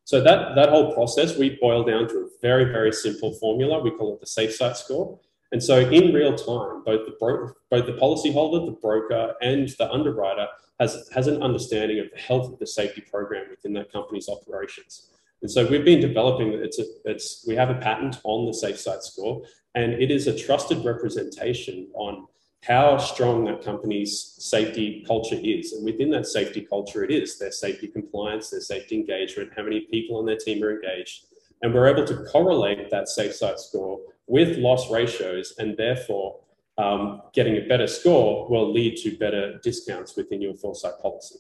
So 0.04 0.22
that 0.22 0.56
that 0.56 0.70
whole 0.70 0.94
process 0.94 1.38
we 1.38 1.58
boil 1.62 1.84
down 1.84 2.08
to 2.10 2.16
a 2.16 2.28
very 2.42 2.66
very 2.66 2.92
simple 2.92 3.34
formula. 3.36 3.82
We 3.82 3.92
call 3.92 4.16
it 4.16 4.20
the 4.20 4.26
SafeSite 4.26 4.76
score, 4.76 5.20
and 5.52 5.64
so 5.64 5.80
in 5.80 6.14
real 6.14 6.36
time, 6.36 6.84
both 6.84 7.06
the 7.06 7.16
bro- 7.20 7.54
both 7.70 7.86
the 7.86 7.94
policyholder, 7.94 8.66
the 8.66 8.78
broker, 8.82 9.36
and 9.42 9.70
the 9.70 9.90
underwriter 9.92 10.48
has, 10.82 11.10
has 11.14 11.28
an 11.28 11.42
understanding 11.44 12.00
of 12.00 12.08
the 12.12 12.20
health 12.20 12.52
of 12.52 12.60
the 12.60 12.68
safety 12.68 13.02
program 13.02 13.46
within 13.50 13.72
that 13.74 13.92
company's 13.92 14.28
operations. 14.28 15.12
And 15.42 15.50
so 15.50 15.66
we've 15.66 15.86
been 15.86 16.00
developing 16.00 16.54
it's 16.54 16.80
a, 16.80 16.86
it's 17.06 17.44
we 17.48 17.56
have 17.56 17.70
a 17.70 17.76
patent 17.76 18.20
on 18.24 18.46
the 18.46 18.52
SafeSite 18.52 19.02
score, 19.02 19.42
and 19.76 19.94
it 19.94 20.12
is 20.12 20.28
a 20.28 20.38
trusted 20.38 20.86
representation 20.86 21.88
on 21.94 22.28
how 22.64 22.98
strong 22.98 23.46
that 23.46 23.64
company's 23.64 24.36
safety 24.38 25.04
culture 25.08 25.40
is. 25.42 25.74
And 25.74 25.84
within 25.84 26.12
that 26.12 26.28
safety 26.28 26.62
culture, 26.62 27.04
it 27.04 27.10
is 27.10 27.40
their 27.40 27.52
safety 27.52 27.88
compliance, 27.88 28.52
their 28.52 28.62
safety 28.62 28.96
engagement, 28.96 29.52
how 29.56 29.64
many 29.64 29.82
people 29.82 30.18
on 30.18 30.28
their 30.28 30.38
team 30.38 30.64
are 30.64 30.72
engaged. 30.72 31.26
And 31.64 31.74
we're 31.74 31.88
able 31.88 32.06
to 32.06 32.24
correlate 32.26 32.92
that 32.92 33.06
SafeSite 33.06 33.58
score 33.58 34.00
with 34.28 34.58
loss 34.58 34.92
ratios 34.92 35.56
and 35.58 35.76
therefore 35.76 36.40
um, 36.78 37.22
getting 37.34 37.58
a 37.58 37.68
better 37.68 37.88
score 37.88 38.48
will 38.50 38.72
lead 38.72 38.98
to 38.98 39.18
better 39.18 39.60
discounts 39.64 40.16
within 40.16 40.42
your 40.42 40.54
Foresight 40.54 41.00
policy. 41.02 41.38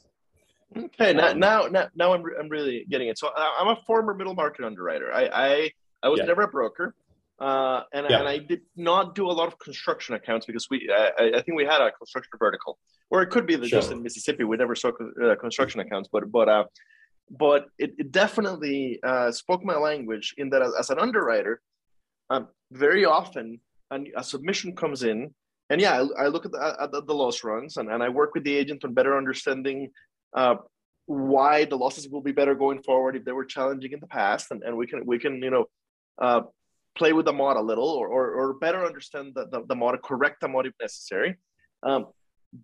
Okay, 0.78 1.13
now, 1.13 1.32
um, 1.32 1.40
now, 1.40 1.62
now, 1.63 1.88
now 1.96 2.13
I'm, 2.13 2.24
I'm 2.40 2.50
really 2.50 2.86
getting 2.90 3.10
it. 3.10 3.18
So 3.18 3.30
I'm 3.36 3.68
a 3.68 3.75
former 3.86 4.13
middle 4.13 4.34
market 4.34 4.66
underwriter. 4.66 5.12
I, 5.12 5.30
I, 5.34 5.72
I 6.04 6.10
was 6.10 6.20
yeah. 6.20 6.25
never 6.25 6.44
a 6.44 6.48
broker. 6.48 6.96
Uh, 7.40 7.84
and, 7.92 8.06
yeah. 8.08 8.20
and 8.20 8.28
I 8.28 8.38
did 8.38 8.62
not 8.75 9.16
do 9.16 9.25
a 9.25 9.34
lot 9.34 9.48
of 9.48 9.58
construction 9.58 10.13
accounts 10.13 10.46
because 10.46 10.68
we, 10.70 10.88
I, 10.94 11.32
I 11.38 11.42
think 11.42 11.58
we 11.58 11.66
had 11.66 11.82
a 11.82 11.92
construction 11.92 12.30
vertical, 12.38 12.78
or 13.10 13.24
it 13.24 13.32
could 13.32 13.48
be 13.48 13.56
that 13.56 13.68
sure. 13.68 13.80
just 13.80 13.92
in 13.92 14.04
Mississippi 14.04 14.44
we 14.44 14.58
never 14.58 14.75
saw 14.75 14.92
uh, 15.24 15.36
construction 15.38 15.80
accounts, 15.80 16.08
but 16.12 16.32
but 16.32 16.48
uh, 16.48 16.66
but 17.32 17.66
it, 17.80 17.96
it 17.98 18.12
definitely 18.12 19.00
uh, 19.01 19.32
spoke 19.32 19.66
my 19.66 19.75
language 19.75 20.36
in 20.38 20.51
that 20.51 20.62
as, 20.62 20.74
as 20.78 20.90
an 20.92 21.00
underwriter, 21.00 21.62
um, 22.30 22.48
very 22.72 23.06
often 23.06 23.60
a, 23.90 24.00
a, 24.18 24.24
submission 24.24 24.75
comes 24.75 25.01
in, 25.01 25.34
and 25.72 25.82
yeah, 25.82 26.06
I, 26.18 26.25
I 26.25 26.28
look 26.28 26.46
at 26.46 26.51
the, 26.51 26.78
at 26.80 26.92
the, 26.92 27.13
loss 27.13 27.44
runs 27.44 27.78
and, 27.78 27.90
and 27.90 28.04
I 28.04 28.10
work 28.10 28.36
with 28.36 28.44
the 28.44 28.56
agent 28.56 28.86
on 28.86 28.94
better 28.94 29.18
understanding 29.18 29.90
uh, 30.34 30.56
why 31.06 31.66
the 31.66 31.78
losses 31.78 32.08
will 32.08 32.22
be 32.22 32.32
better 32.32 32.56
going 32.56 32.82
forward 32.84 33.16
if 33.16 33.26
they 33.26 33.32
were 33.32 33.46
challenging 33.46 33.92
in 33.92 34.00
the 34.00 34.08
past, 34.08 34.52
and, 34.52 34.64
and 34.64 34.78
we 34.78 34.88
can 34.88 35.06
we 35.06 35.20
can 35.20 35.42
you 35.42 35.50
know 35.50 35.66
uh, 36.22 36.42
play 36.96 37.14
with 37.14 37.26
the 37.26 37.34
mod 37.34 37.58
a 37.58 37.62
little 37.62 37.90
or, 37.90 38.08
or, 38.08 38.32
or 38.32 38.54
better 38.56 38.86
understand 38.86 39.34
the, 39.36 39.48
the, 39.48 39.64
the 39.68 39.76
mod, 39.76 40.02
correct 40.04 40.42
the 40.42 40.48
mod 40.48 40.68
if 40.68 40.74
necessary. 40.80 41.38
Um, 41.84 42.08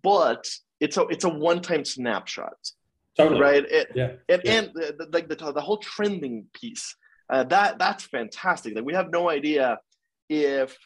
but 0.02 0.48
it's 0.80 0.96
a 0.96 1.06
it's 1.06 1.24
a 1.24 1.28
one 1.28 1.60
time 1.60 1.84
snapshot. 1.84 2.56
Totally. 3.16 3.40
Right. 3.40 3.64
It, 3.68 3.88
yeah. 3.94 4.12
And, 4.28 4.42
yeah. 4.44 4.52
and 4.52 4.70
the, 4.74 5.08
the, 5.10 5.34
the, 5.34 5.52
the, 5.52 5.60
whole 5.60 5.78
trending 5.78 6.46
piece, 6.52 6.94
uh, 7.28 7.42
that 7.44 7.78
that's 7.78 8.04
fantastic. 8.04 8.76
Like 8.76 8.84
we 8.84 8.94
have 8.94 9.10
no 9.10 9.28
idea 9.28 9.78
if, 10.28 10.76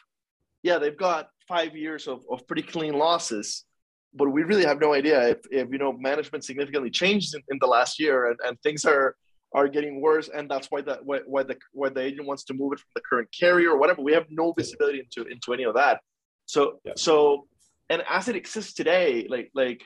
yeah, 0.63 0.79
they've 0.79 0.97
got 0.97 1.27
five 1.47 1.75
years 1.75 2.07
of, 2.07 2.23
of 2.31 2.47
pretty 2.47 2.63
clean 2.63 2.93
losses, 2.93 3.65
but 4.15 4.29
we 4.29 4.43
really 4.43 4.65
have 4.65 4.79
no 4.79 4.93
idea 4.93 5.29
if, 5.29 5.39
if 5.51 5.69
you 5.71 5.77
know 5.77 5.93
management 5.93 6.43
significantly 6.43 6.89
changed 6.89 7.35
in, 7.35 7.41
in 7.49 7.57
the 7.59 7.67
last 7.67 7.99
year 7.99 8.29
and, 8.29 8.37
and 8.45 8.59
things 8.61 8.85
are 8.85 9.15
are 9.53 9.67
getting 9.67 10.01
worse 10.01 10.29
and 10.33 10.49
that's 10.49 10.67
why 10.71 10.81
the 10.81 10.99
why, 11.03 11.19
why 11.25 11.43
the 11.43 11.55
why 11.73 11.89
the 11.89 12.01
agent 12.01 12.27
wants 12.27 12.43
to 12.43 12.53
move 12.53 12.73
it 12.73 12.79
from 12.79 12.89
the 12.95 13.01
current 13.01 13.27
carrier 13.37 13.71
or 13.71 13.77
whatever 13.77 14.01
we 14.01 14.13
have 14.13 14.25
no 14.29 14.53
visibility 14.53 14.99
into 14.99 15.29
into 15.29 15.53
any 15.53 15.63
of 15.63 15.75
that 15.75 15.99
so 16.45 16.79
yeah. 16.83 16.93
so 16.95 17.47
and 17.89 18.03
as 18.09 18.27
it 18.27 18.35
exists 18.35 18.73
today 18.73 19.27
like 19.29 19.51
like 19.53 19.83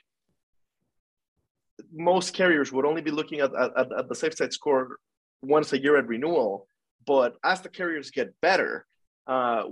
most 1.94 2.34
carriers 2.34 2.72
would 2.72 2.86
only 2.86 3.02
be 3.02 3.12
looking 3.12 3.40
at, 3.40 3.52
at, 3.56 3.72
at 3.78 4.08
the 4.10 4.16
SafeSite 4.16 4.54
score 4.54 4.98
once 5.42 5.74
a 5.74 5.82
year 5.82 5.98
at 5.98 6.08
renewal. 6.08 6.68
but 7.06 7.36
as 7.44 7.62
the 7.62 7.70
carriers 7.70 8.12
get 8.12 8.34
better, 8.42 8.86
uh, 9.28 9.64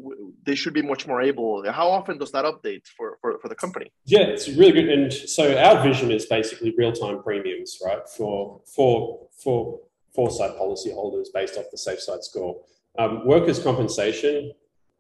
they 0.46 0.56
should 0.56 0.74
be 0.74 0.82
much 0.82 1.08
more 1.08 1.22
able. 1.22 1.70
How 1.72 1.90
often 1.90 2.18
does 2.18 2.32
that 2.34 2.46
update 2.46 2.86
for, 2.98 3.18
for, 3.22 3.40
for 3.40 3.48
the 3.48 3.56
company? 3.56 3.92
Yeah, 4.06 4.22
it's 4.22 4.50
really 4.50 4.74
good. 4.74 4.90
And 4.90 5.14
so 5.14 5.58
our 5.58 5.82
vision 5.82 6.12
is 6.12 6.26
basically 6.26 6.74
real 6.78 6.92
time 6.92 7.24
premiums, 7.24 7.80
right, 7.86 8.08
for 8.08 8.62
for 8.66 9.28
for 9.42 9.80
Foresight 10.14 10.58
policyholders 10.58 11.28
based 11.34 11.58
off 11.58 11.66
the 11.72 11.78
SafeSite 11.78 12.24
score. 12.24 12.62
Um, 12.98 13.26
workers' 13.26 13.60
compensation 13.60 14.52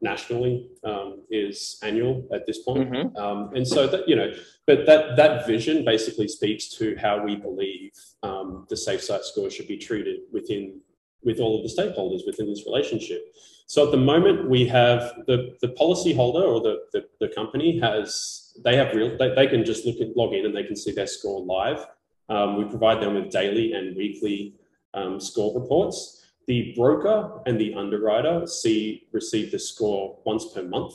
nationally 0.01 0.69
um, 0.83 1.23
is 1.29 1.79
annual 1.83 2.27
at 2.33 2.45
this 2.45 2.59
point. 2.59 2.91
Mm-hmm. 2.91 3.15
Um, 3.15 3.51
and 3.55 3.67
so 3.67 3.87
that 3.87 4.07
you 4.07 4.15
know 4.15 4.31
but 4.67 4.85
that 4.85 5.15
that 5.17 5.45
vision 5.45 5.83
basically 5.83 6.27
speaks 6.27 6.69
to 6.77 6.95
how 6.97 7.23
we 7.23 7.35
believe 7.35 7.91
um, 8.23 8.65
the 8.69 8.75
SafeSite 8.75 9.23
score 9.23 9.49
should 9.49 9.67
be 9.67 9.77
treated 9.77 10.21
within 10.31 10.79
with 11.23 11.39
all 11.39 11.57
of 11.57 11.63
the 11.63 11.81
stakeholders 11.81 12.21
within 12.25 12.47
this 12.47 12.65
relationship 12.65 13.33
so 13.67 13.85
at 13.85 13.91
the 13.91 13.97
moment 13.97 14.49
we 14.49 14.65
have 14.65 14.99
the 15.27 15.55
the 15.61 15.69
policyholder 15.69 16.43
or 16.43 16.59
the, 16.61 16.77
the, 16.93 17.05
the 17.19 17.27
company 17.29 17.79
has 17.79 18.53
they 18.63 18.75
have 18.75 18.93
real 18.93 19.17
they, 19.17 19.33
they, 19.33 19.47
can 19.47 19.65
just 19.65 19.85
look 19.85 19.99
at 19.99 20.15
log 20.15 20.33
in 20.33 20.45
and 20.45 20.55
they 20.55 20.63
can 20.63 20.75
see 20.75 20.91
their 20.91 21.07
score 21.07 21.41
live 21.43 21.85
um, 22.29 22.57
we 22.57 22.65
provide 22.65 23.01
them 23.01 23.15
with 23.15 23.29
daily 23.29 23.73
and 23.73 23.95
weekly 23.95 24.55
um, 24.93 25.19
score 25.19 25.59
reports 25.59 26.25
the 26.47 26.73
broker 26.75 27.41
and 27.45 27.59
the 27.59 27.73
underwriter 27.73 28.45
see 28.45 29.07
receive 29.11 29.51
the 29.51 29.59
score 29.59 30.19
once 30.25 30.45
per 30.53 30.63
month, 30.63 30.93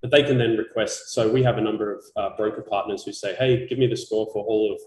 but 0.00 0.10
they 0.10 0.22
can 0.22 0.38
then 0.38 0.56
request. 0.56 1.10
So 1.12 1.30
we 1.30 1.42
have 1.42 1.58
a 1.58 1.60
number 1.60 1.94
of 1.94 2.04
uh, 2.16 2.36
broker 2.36 2.62
partners 2.62 3.04
who 3.04 3.12
say, 3.12 3.34
"Hey, 3.34 3.66
give 3.66 3.78
me 3.78 3.86
the 3.86 3.96
score 3.96 4.26
for 4.32 4.44
all 4.44 4.74
of 4.74 4.80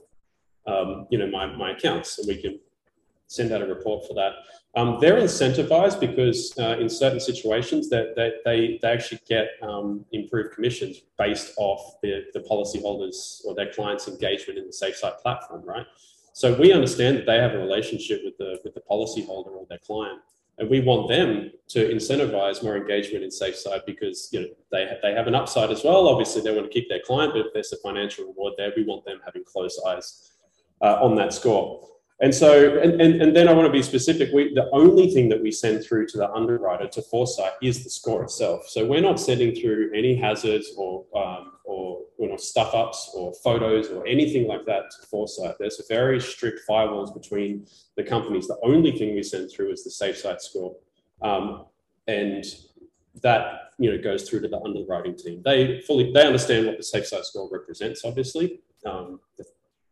um, 0.74 1.08
you 1.12 1.18
know 1.18 1.28
my 1.28 1.46
my 1.46 1.72
accounts," 1.72 2.18
and 2.18 2.28
we 2.28 2.42
can 2.42 2.60
send 3.30 3.52
out 3.52 3.62
a 3.62 3.66
report 3.66 4.06
for 4.08 4.16
that. 4.16 4.34
Um, 4.76 4.98
they're 5.00 5.20
incentivized 5.20 6.00
because 6.00 6.54
uh, 6.58 6.78
in 6.80 6.90
certain 6.90 7.20
situations 7.20 7.90
that 7.90 8.16
they, 8.16 8.34
they, 8.44 8.80
they, 8.82 8.88
actually 8.88 9.22
get 9.28 9.48
um, 9.62 10.06
improved 10.12 10.54
commissions 10.54 11.02
based 11.18 11.54
off 11.58 12.00
the, 12.02 12.26
the 12.34 12.40
policyholders 12.42 13.42
or 13.46 13.56
their 13.56 13.72
clients' 13.72 14.08
engagement 14.08 14.60
in 14.60 14.66
the 14.66 14.72
SafeSite 14.72 15.20
platform, 15.20 15.64
right? 15.64 15.86
So 16.34 16.54
we 16.54 16.72
understand 16.72 17.18
that 17.18 17.26
they 17.26 17.38
have 17.38 17.54
a 17.54 17.58
relationship 17.58 18.22
with 18.24 18.38
the 18.38 18.60
with 18.64 18.74
the 18.74 18.82
policyholder 18.90 19.48
or 19.48 19.66
their 19.68 19.80
client, 19.80 20.22
and 20.58 20.70
we 20.70 20.80
want 20.80 21.10
them 21.10 21.52
to 21.70 21.90
incentivize 21.94 22.64
more 22.64 22.78
engagement 22.78 23.24
in 23.24 23.30
SafeSite 23.30 23.86
because 23.86 24.30
you 24.32 24.42
know 24.42 24.48
they 24.72 24.98
they 25.02 25.14
have 25.14 25.28
an 25.28 25.36
upside 25.36 25.72
as 25.72 25.84
well. 25.84 26.08
Obviously, 26.08 26.42
they 26.42 26.56
want 26.56 26.66
to 26.66 26.72
keep 26.72 26.88
their 26.88 27.02
client, 27.06 27.34
but 27.34 27.48
if 27.48 27.54
there's 27.54 27.74
a 27.74 27.78
financial 27.78 28.26
reward 28.26 28.54
there, 28.58 28.72
we 28.78 28.86
want 28.86 29.04
them 29.06 29.20
having 29.26 29.44
close 29.44 29.82
eyes 29.88 30.32
uh, 30.82 31.00
on 31.02 31.16
that 31.16 31.34
score. 31.34 31.90
And 32.22 32.36
so, 32.36 32.78
and, 32.80 33.00
and, 33.00 33.22
and 33.22 33.36
then 33.36 33.48
I 33.48 33.54
want 33.54 33.68
to 33.68 33.72
be 33.72 33.82
specific. 33.82 34.30
We, 34.34 34.54
the 34.54 34.70
only 34.74 35.10
thing 35.10 35.30
that 35.30 35.42
we 35.42 35.52
send 35.52 35.86
through 35.86 36.08
to 36.08 36.18
the 36.18 36.30
underwriter 36.32 36.88
to 36.88 37.02
Foresight 37.02 37.54
is 37.62 37.86
the 37.86 37.90
score 37.90 38.24
itself. 38.24 38.68
So 38.68 38.86
we're 38.86 39.02
not 39.02 39.22
sending 39.22 39.56
through 39.56 39.92
any 39.96 40.16
hazards 40.16 40.74
or 40.78 41.06
um, 41.16 41.54
or 41.64 42.02
you 42.20 42.28
know 42.28 42.36
stuff 42.36 42.74
ups 42.74 43.12
or 43.16 43.32
photos 43.42 43.90
or 43.90 44.06
anything 44.06 44.48
like 44.48 44.66
that 44.66 44.92
to 44.92 45.08
Foresight. 45.08 45.56
There's 45.60 45.82
very 45.88 46.20
strict 46.20 46.62
firewalls 46.70 47.14
between 47.14 47.66
the 47.96 48.04
companies. 48.04 48.48
The 48.48 48.60
only 48.64 48.92
thing 48.92 49.16
we 49.16 49.24
send 49.24 49.50
through 49.50 49.72
is 49.72 49.86
the 49.86 50.06
SafeSite 50.06 50.42
score, 50.42 50.76
um, 51.22 51.68
and 52.08 52.44
that 53.24 53.72
you 53.78 53.92
know 53.92 54.02
goes 54.02 54.30
through 54.30 54.42
to 54.42 54.50
the 54.50 54.60
underwriting 54.60 55.16
team. 55.16 55.42
They 55.46 55.80
fully 55.88 56.12
they 56.12 56.26
understand 56.26 56.68
what 56.68 56.76
the 56.76 56.84
SafeSite 56.84 57.24
score 57.24 57.48
represents. 57.50 58.04
Obviously, 58.04 58.60
um, 58.86 59.22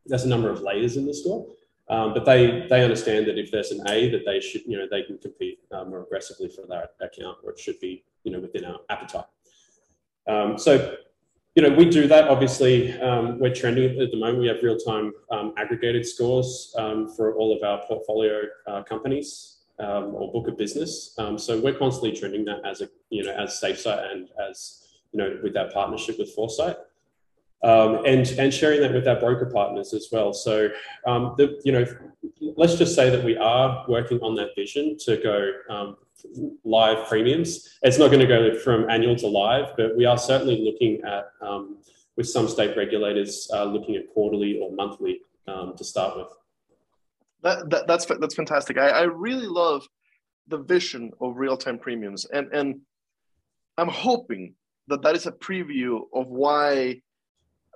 there's 0.06 0.26
a 0.26 0.30
number 0.30 0.50
of 0.50 0.62
layers 0.62 0.98
in 0.98 1.06
the 1.06 1.14
score. 1.14 1.48
Um, 1.90 2.14
but 2.14 2.26
they 2.26 2.68
they 2.70 2.84
understand 2.84 3.28
that 3.28 3.38
if 3.38 3.52
there's 3.52 3.72
an 3.72 3.88
A, 3.88 4.10
that 4.10 4.26
they 4.26 4.42
should 4.42 4.64
you 4.66 4.78
know 4.78 4.88
they 4.90 5.04
can 5.04 5.18
compete 5.18 5.60
uh, 5.72 5.86
more 5.86 6.02
aggressively 6.02 6.50
for 6.50 6.66
that 6.68 6.96
account, 7.00 7.38
or 7.44 7.52
it 7.52 7.60
should 7.60 7.80
be 7.80 8.04
you 8.24 8.32
know 8.32 8.40
within 8.40 8.66
our 8.66 8.80
appetite. 8.90 9.26
Um, 10.28 10.58
so 10.58 10.98
you 11.56 11.64
know 11.64 11.70
we 11.70 11.90
do 11.90 12.08
that. 12.08 12.28
Obviously, 12.28 13.00
um, 13.00 13.40
we're 13.40 13.56
trending 13.56 14.02
at 14.02 14.12
the 14.12 14.18
moment. 14.18 14.40
We 14.40 14.48
have 14.48 14.62
real 14.62 14.78
time 14.78 15.14
um, 15.32 15.54
aggregated 15.58 16.06
scores 16.06 16.76
um, 16.78 17.08
for 17.16 17.36
all 17.36 17.56
of 17.56 17.64
our 17.64 17.86
portfolio 17.88 18.42
uh, 18.68 18.84
companies 18.84 19.54
or 19.80 20.32
book 20.32 20.48
of 20.48 20.58
business. 20.58 21.14
so 21.38 21.60
we're 21.62 21.78
constantly 21.78 22.12
trending 22.12 22.44
that 22.44 22.66
as 22.66 22.82
a 22.82 22.90
you 23.10 23.24
know 23.24 23.32
as 23.32 23.62
SafeSite 23.64 24.12
and 24.12 24.28
as 24.50 24.84
you 25.14 25.20
know 25.20 25.40
with 25.42 25.56
our 25.56 25.70
partnership 25.72 26.20
with 26.20 26.32
Foresight 26.32 26.76
um, 27.64 28.06
and 28.06 28.28
and 28.38 28.54
sharing 28.54 28.82
that 28.82 28.94
with 28.94 29.08
our 29.08 29.20
broker 29.20 29.48
partners 29.48 29.94
as 29.94 30.10
well. 30.12 30.34
So, 30.34 30.70
um, 31.06 31.34
the, 31.38 31.60
you 31.64 31.72
know, 31.72 31.86
let's 32.56 32.76
just 32.76 32.96
say 32.96 33.10
that 33.10 33.24
we 33.24 33.36
are 33.38 33.86
working 33.88 34.20
on 34.20 34.36
that 34.36 34.50
vision 34.56 34.98
to 35.06 35.18
go 35.18 35.52
um, 35.70 35.98
live 36.64 37.08
premiums. 37.08 37.78
It's 37.82 37.98
not 37.98 38.08
going 38.08 38.20
to 38.20 38.28
go 38.28 38.58
from 38.60 38.90
annual 38.90 39.16
to 39.18 39.28
live, 39.28 39.74
but 39.78 39.96
we 39.98 40.06
are 40.06 40.18
certainly 40.18 40.64
looking 40.64 41.02
at 41.04 41.32
um, 41.42 41.78
with 42.16 42.28
some 42.28 42.48
state 42.48 42.76
regulators 42.78 43.50
uh, 43.54 43.64
looking 43.64 43.96
at 43.96 44.12
quarterly 44.14 44.60
or 44.60 44.72
monthly 44.72 45.22
um, 45.48 45.76
to 45.78 45.84
start 45.84 46.18
with. 46.18 46.28
That, 47.44 47.70
that, 47.70 47.88
that's 47.88 48.06
that's 48.06 48.36
fantastic. 48.36 48.78
I, 48.78 48.90
I 48.90 49.04
really 49.04 49.48
love 49.48 49.88
the 50.48 50.58
vision 50.58 51.12
of 51.22 51.38
real 51.38 51.58
time 51.58 51.78
premiums, 51.78 52.26
and 52.26 52.52
and 52.54 52.82
I'm 53.78 53.90
hoping 53.90 54.56
that 54.88 55.02
that 55.04 55.16
is 55.16 55.28
a 55.28 55.32
preview 55.32 56.02
of 56.14 56.28
why 56.28 57.02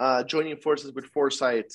uh, 0.02 0.24
joining 0.24 0.58
forces 0.58 0.92
with 0.92 1.06
Foresight 1.06 1.72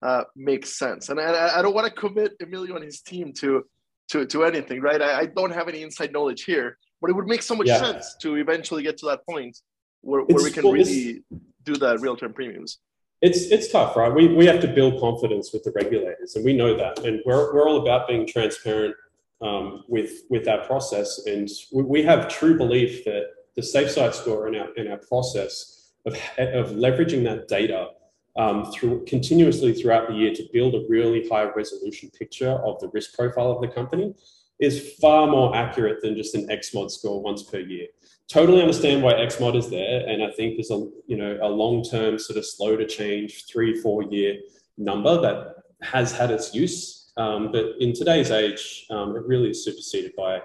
uh, 0.00 0.24
makes 0.34 0.78
sense. 0.78 1.10
And 1.10 1.20
I, 1.20 1.58
I 1.58 1.62
don't 1.62 1.74
want 1.74 1.86
to 1.86 1.92
commit 1.92 2.32
Emilio 2.40 2.74
and 2.76 2.84
his 2.84 3.02
team 3.02 3.32
to 3.40 3.64
to, 4.08 4.26
to 4.26 4.44
anything, 4.44 4.80
right? 4.80 5.00
I, 5.00 5.20
I 5.20 5.26
don't 5.26 5.52
have 5.52 5.68
any 5.68 5.82
inside 5.82 6.12
knowledge 6.12 6.42
here, 6.44 6.76
but 7.00 7.08
it 7.08 7.14
would 7.14 7.28
make 7.28 7.40
so 7.40 7.54
much 7.54 7.68
yeah. 7.68 7.78
sense 7.78 8.16
to 8.22 8.34
eventually 8.34 8.82
get 8.82 8.98
to 8.98 9.06
that 9.06 9.24
point 9.24 9.56
where, 10.02 10.22
where 10.22 10.42
we 10.42 10.50
can 10.50 10.64
well, 10.64 10.72
really 10.72 11.22
do 11.64 11.76
the 11.76 11.96
real 11.98 12.16
term 12.16 12.32
premiums. 12.32 12.78
It's 13.20 13.42
it's 13.54 13.68
tough, 13.70 13.94
right? 13.96 14.12
We 14.12 14.28
we 14.28 14.46
have 14.46 14.60
to 14.60 14.68
build 14.68 15.00
confidence 15.00 15.52
with 15.52 15.62
the 15.62 15.72
regulators, 15.72 16.34
and 16.36 16.44
we 16.44 16.54
know 16.54 16.76
that, 16.76 17.04
and 17.06 17.20
we're 17.26 17.54
we're 17.54 17.68
all 17.68 17.82
about 17.82 18.08
being 18.08 18.26
transparent 18.26 18.96
um, 19.40 19.84
with 19.88 20.12
with 20.30 20.48
our 20.48 20.64
process, 20.66 21.26
and 21.26 21.48
we, 21.72 21.82
we 21.82 22.02
have 22.02 22.28
true 22.28 22.56
belief 22.56 23.04
that 23.04 23.24
the 23.56 23.62
SafeSite 23.62 24.14
score 24.14 24.48
in 24.48 24.56
our 24.56 24.72
in 24.74 24.88
our 24.88 24.98
process 24.98 25.81
of, 26.06 26.14
of 26.38 26.70
leveraging 26.70 27.24
that 27.24 27.48
data 27.48 27.88
um, 28.36 28.72
through 28.72 29.04
continuously 29.04 29.72
throughout 29.72 30.08
the 30.08 30.14
year 30.14 30.32
to 30.34 30.48
build 30.52 30.74
a 30.74 30.84
really 30.88 31.28
high 31.28 31.44
resolution 31.44 32.10
picture 32.10 32.50
of 32.50 32.80
the 32.80 32.88
risk 32.88 33.14
profile 33.14 33.50
of 33.50 33.60
the 33.60 33.68
company 33.68 34.14
is 34.60 34.94
far 35.00 35.26
more 35.26 35.54
accurate 35.56 36.00
than 36.02 36.16
just 36.16 36.34
an 36.34 36.46
XMOD 36.46 36.90
score 36.90 37.20
once 37.20 37.42
per 37.42 37.58
year. 37.58 37.86
Totally 38.28 38.60
understand 38.60 39.02
why 39.02 39.14
XMOD 39.14 39.56
is 39.56 39.68
there, 39.68 40.08
and 40.08 40.22
I 40.22 40.30
think 40.30 40.56
there's 40.56 40.70
a 40.70 40.88
you 41.06 41.16
know 41.16 41.38
a 41.42 41.48
long 41.48 41.82
term 41.82 42.18
sort 42.18 42.38
of 42.38 42.46
slow 42.46 42.76
to 42.76 42.86
change 42.86 43.44
three 43.46 43.80
four 43.80 44.04
year 44.04 44.38
number 44.78 45.20
that 45.20 45.56
has 45.82 46.12
had 46.16 46.30
its 46.30 46.54
use, 46.54 47.12
um, 47.16 47.50
but 47.52 47.74
in 47.80 47.92
today's 47.92 48.30
age, 48.30 48.86
um, 48.90 49.16
it 49.16 49.26
really 49.26 49.50
is 49.50 49.64
superseded 49.64 50.12
by 50.16 50.40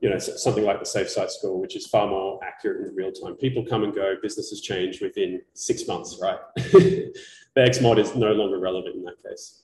you 0.00 0.10
know 0.10 0.18
something 0.18 0.64
like 0.64 0.78
the 0.78 0.84
SafeSite 0.84 1.30
score 1.30 1.58
which 1.58 1.76
is 1.76 1.86
far 1.86 2.06
more 2.06 2.38
accurate 2.44 2.86
in 2.86 2.94
real 2.94 3.12
time. 3.12 3.34
People 3.34 3.64
come 3.64 3.84
and 3.84 3.94
go 3.94 4.14
businesses 4.22 4.60
change 4.60 5.00
within 5.00 5.40
six 5.54 5.86
months 5.86 6.18
right? 6.20 6.38
The 7.56 7.62
xmod 7.62 7.98
is 7.98 8.14
no 8.14 8.32
longer 8.32 8.58
relevant 8.58 8.96
in 8.96 9.02
that 9.04 9.14
case. 9.26 9.62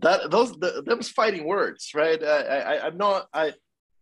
That 0.00 0.30
those 0.30 0.52
the, 0.52 0.82
those 0.86 1.08
fighting 1.08 1.46
words 1.46 1.92
right? 1.94 2.22
I, 2.22 2.58
I 2.70 2.86
i'm 2.86 2.98
not 2.98 3.28
i 3.32 3.54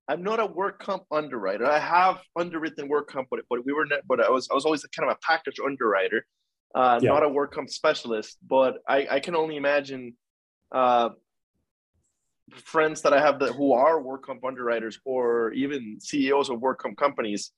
i'm 0.08 0.24
not 0.24 0.40
a 0.40 0.46
work 0.46 0.82
comp 0.82 1.04
underwriter. 1.12 1.64
I 1.64 1.78
have 1.78 2.18
underwritten 2.36 2.88
work 2.88 3.08
comp 3.08 3.28
but, 3.30 3.40
but 3.48 3.64
we 3.64 3.72
were 3.72 3.86
not 3.86 4.00
but 4.08 4.20
i 4.20 4.28
was 4.28 4.48
i 4.50 4.54
was 4.54 4.64
always 4.64 4.84
kind 4.96 5.08
of 5.08 5.16
a 5.16 5.20
package 5.24 5.60
underwriter 5.64 6.26
uh, 6.74 6.98
yeah. 7.00 7.10
not 7.10 7.22
a 7.22 7.28
work 7.28 7.54
comp 7.54 7.70
specialist 7.70 8.38
but 8.46 8.78
i 8.88 9.06
i 9.10 9.20
can 9.20 9.36
only 9.36 9.56
imagine 9.56 10.14
uh, 10.72 11.10
friends 12.64 13.02
that 13.02 13.12
I 13.12 13.20
have 13.20 13.38
that 13.40 13.52
who 13.52 13.72
are 13.72 14.00
work 14.00 14.26
comp 14.26 14.44
underwriters 14.44 14.98
or 15.04 15.52
even 15.52 15.98
CEOs 16.00 16.50
of 16.50 16.60
work 16.60 16.80
comp 16.80 16.96
companies, 16.96 17.52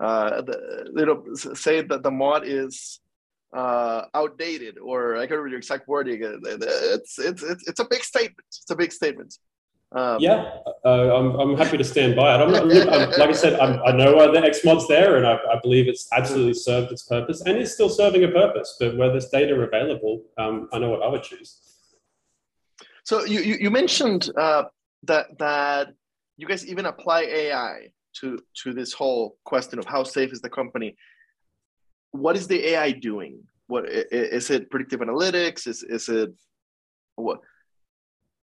uh, 0.00 0.42
the, 0.42 1.04
know, 1.06 1.34
say 1.34 1.82
that 1.82 2.02
the 2.02 2.10
mod 2.10 2.42
is 2.44 3.00
uh, 3.54 4.06
outdated 4.14 4.78
or 4.78 5.16
I 5.16 5.20
can't 5.20 5.32
remember 5.32 5.50
the 5.50 5.56
exact 5.56 5.88
wording. 5.88 6.20
It's, 6.22 7.18
it's 7.18 7.42
it's 7.42 7.68
it's 7.68 7.80
a 7.80 7.86
big 7.88 8.02
statement. 8.02 8.46
It's 8.48 8.70
a 8.70 8.76
big 8.76 8.92
statement. 8.92 9.38
Um, 9.92 10.16
yeah, 10.18 10.50
uh, 10.84 11.16
I'm, 11.16 11.38
I'm 11.38 11.56
happy 11.56 11.78
to 11.78 11.84
stand 11.84 12.16
by 12.16 12.34
it. 12.34 12.38
I'm, 12.38 12.52
I'm 12.52 12.68
like 12.68 13.28
I 13.28 13.32
said, 13.32 13.60
I'm, 13.60 13.80
i 13.86 13.92
know 13.92 14.18
uh, 14.18 14.32
the 14.32 14.40
XMod's 14.40 14.88
there, 14.88 15.16
and 15.16 15.24
I, 15.24 15.34
I, 15.34 15.60
believe 15.62 15.86
it's 15.86 16.08
absolutely 16.12 16.54
served 16.54 16.90
its 16.90 17.04
purpose, 17.04 17.42
and 17.42 17.56
is 17.58 17.72
still 17.72 17.88
serving 17.88 18.24
a 18.24 18.28
purpose. 18.28 18.76
But 18.80 18.96
where 18.96 19.10
there's 19.10 19.28
data 19.28 19.54
available, 19.54 20.24
um, 20.36 20.68
I 20.72 20.80
know 20.80 20.90
what 20.90 21.02
I 21.02 21.06
would 21.06 21.22
choose. 21.22 21.73
So 23.04 23.24
you 23.24 23.40
you, 23.40 23.56
you 23.60 23.70
mentioned 23.70 24.30
uh, 24.36 24.64
that 25.04 25.38
that 25.38 25.94
you 26.36 26.46
guys 26.46 26.66
even 26.66 26.86
apply 26.86 27.22
AI 27.22 27.88
to 28.20 28.38
to 28.62 28.72
this 28.72 28.92
whole 28.92 29.36
question 29.44 29.78
of 29.78 29.84
how 29.84 30.02
safe 30.04 30.32
is 30.32 30.40
the 30.40 30.50
company. 30.50 30.96
What 32.12 32.36
is 32.36 32.46
the 32.48 32.66
AI 32.70 32.92
doing? 32.92 33.40
What 33.66 33.84
is 33.88 34.50
it? 34.50 34.70
Predictive 34.70 35.00
analytics? 35.00 35.66
Is 35.66 35.82
is 35.82 36.08
it 36.08 36.32
what? 37.16 37.40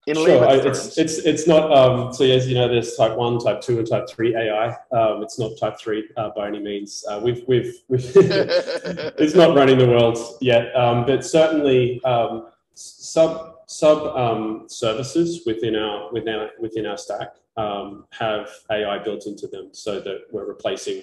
In 0.07 0.17
sure, 0.17 0.49
I, 0.49 0.55
it's 0.55 0.99
it's 0.99 1.19
it's 1.19 1.47
not. 1.47 1.71
Um, 1.71 2.13
so 2.13 2.25
as 2.25 2.49
you 2.49 2.55
know, 2.55 2.67
there's 2.67 2.97
type 2.97 3.17
one, 3.17 3.39
type 3.39 3.61
two, 3.61 3.79
and 3.79 3.87
type 3.87 4.09
three 4.09 4.35
AI. 4.35 4.69
Um, 4.91 5.23
it's 5.23 5.39
not 5.39 5.59
type 5.59 5.79
three 5.79 6.09
uh, 6.17 6.31
by 6.35 6.49
any 6.49 6.59
means. 6.59 7.05
Uh, 7.09 7.21
we've 7.23 7.45
we've, 7.47 7.75
we've 7.89 8.11
it's 8.17 9.35
not 9.35 9.55
running 9.55 9.79
the 9.79 9.87
world 9.87 10.19
yet, 10.41 10.75
um, 10.75 11.05
but 11.05 11.25
certainly 11.25 12.03
um, 12.05 12.47
sub 13.71 14.17
um, 14.17 14.65
services 14.69 15.43
within 15.47 15.77
our 15.77 16.13
within 16.13 16.35
our 16.35 16.51
within 16.59 16.87
our 16.87 16.99
stack 16.99 17.29
um, 17.57 18.05
have 18.11 18.51
AI 18.71 18.99
built 18.99 19.27
into 19.27 19.47
them, 19.47 19.69
so 19.73 20.01
that 20.01 20.23
we're 20.33 20.47
replacing. 20.47 21.03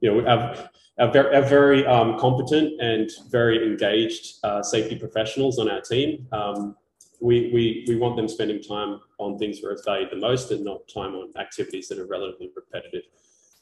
You 0.00 0.22
know, 0.22 0.24
have 0.26 0.70
our 0.98 1.10
very, 1.10 1.34
our 1.34 1.42
very 1.42 1.86
um, 1.86 2.18
competent 2.18 2.80
and 2.80 3.10
very 3.28 3.66
engaged 3.66 4.36
uh, 4.44 4.62
safety 4.62 4.96
professionals 4.96 5.58
on 5.58 5.68
our 5.68 5.80
team. 5.80 6.26
Um, 6.32 6.76
we, 7.18 7.50
we, 7.52 7.84
we 7.88 7.96
want 7.96 8.16
them 8.16 8.28
spending 8.28 8.62
time 8.62 9.00
on 9.18 9.38
things 9.38 9.62
where 9.62 9.72
it's 9.72 9.84
valued 9.86 10.10
the 10.10 10.16
most 10.16 10.50
and 10.50 10.62
not 10.62 10.86
time 10.86 11.14
on 11.14 11.32
activities 11.40 11.88
that 11.88 11.98
are 11.98 12.06
relatively 12.06 12.50
repetitive. 12.54 13.04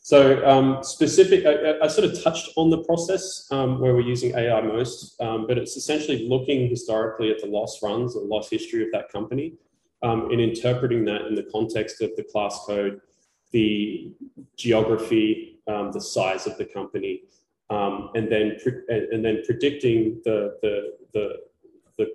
So 0.04 0.46
um, 0.46 0.84
specific, 0.84 1.46
I, 1.46 1.82
I, 1.82 1.88
sort 1.88 2.06
of 2.10 2.22
touched 2.22 2.50
on 2.56 2.68
the 2.68 2.84
process 2.84 3.48
um, 3.50 3.80
where 3.80 3.94
we're 3.94 4.02
using 4.02 4.34
AI 4.36 4.60
most, 4.60 5.18
um, 5.18 5.46
but 5.46 5.56
it's 5.56 5.78
essentially 5.78 6.28
looking 6.28 6.68
historically 6.68 7.30
at 7.30 7.40
the 7.40 7.46
loss 7.46 7.82
runs 7.82 8.14
or 8.14 8.22
loss 8.22 8.50
history 8.50 8.82
of 8.82 8.92
that 8.92 9.10
company 9.10 9.54
um, 10.02 10.30
and 10.30 10.42
interpreting 10.42 11.06
that 11.06 11.22
in 11.22 11.34
the 11.34 11.44
context 11.44 12.02
of 12.02 12.14
the 12.16 12.22
class 12.22 12.60
code, 12.66 13.00
the 13.52 14.12
geography, 14.58 15.60
um, 15.68 15.90
the 15.90 16.02
size 16.02 16.46
of 16.46 16.58
the 16.58 16.66
company, 16.66 17.22
um, 17.70 18.10
and 18.14 18.30
then 18.30 18.58
and 18.90 19.24
then 19.24 19.42
predicting 19.46 20.20
the 20.26 20.58
the 20.60 20.98
the, 21.14 21.36
the 21.96 22.12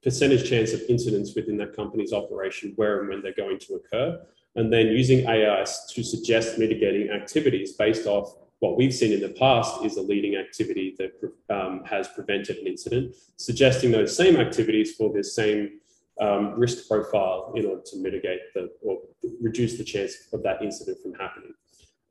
percentage 0.00 0.48
chance 0.48 0.72
of 0.72 0.80
incidents 0.88 1.34
within 1.34 1.56
that 1.56 1.74
company's 1.74 2.12
operation, 2.12 2.72
where 2.76 3.00
and 3.00 3.08
when 3.08 3.20
they're 3.20 3.32
going 3.32 3.58
to 3.58 3.74
occur, 3.74 4.20
and 4.56 4.72
then 4.72 4.88
using 4.88 5.28
AI 5.28 5.64
to 5.90 6.02
suggest 6.02 6.58
mitigating 6.58 7.10
activities 7.10 7.72
based 7.74 8.06
off 8.06 8.34
what 8.58 8.76
we've 8.76 8.94
seen 8.94 9.12
in 9.12 9.20
the 9.20 9.28
past 9.28 9.84
is 9.84 9.96
a 9.96 10.02
leading 10.02 10.36
activity 10.36 10.94
that 10.98 11.12
um, 11.54 11.82
has 11.84 12.08
prevented 12.08 12.58
an 12.58 12.66
incident, 12.66 13.14
suggesting 13.36 13.90
those 13.90 14.14
same 14.14 14.36
activities 14.36 14.94
for 14.94 15.12
this 15.12 15.34
same 15.34 15.80
um, 16.20 16.58
risk 16.58 16.86
profile 16.86 17.52
in 17.56 17.64
order 17.64 17.80
to 17.86 17.96
mitigate 17.96 18.40
the 18.54 18.70
or 18.82 18.98
reduce 19.40 19.78
the 19.78 19.84
chance 19.84 20.14
of 20.34 20.42
that 20.42 20.62
incident 20.62 20.98
from 21.02 21.14
happening. 21.14 21.54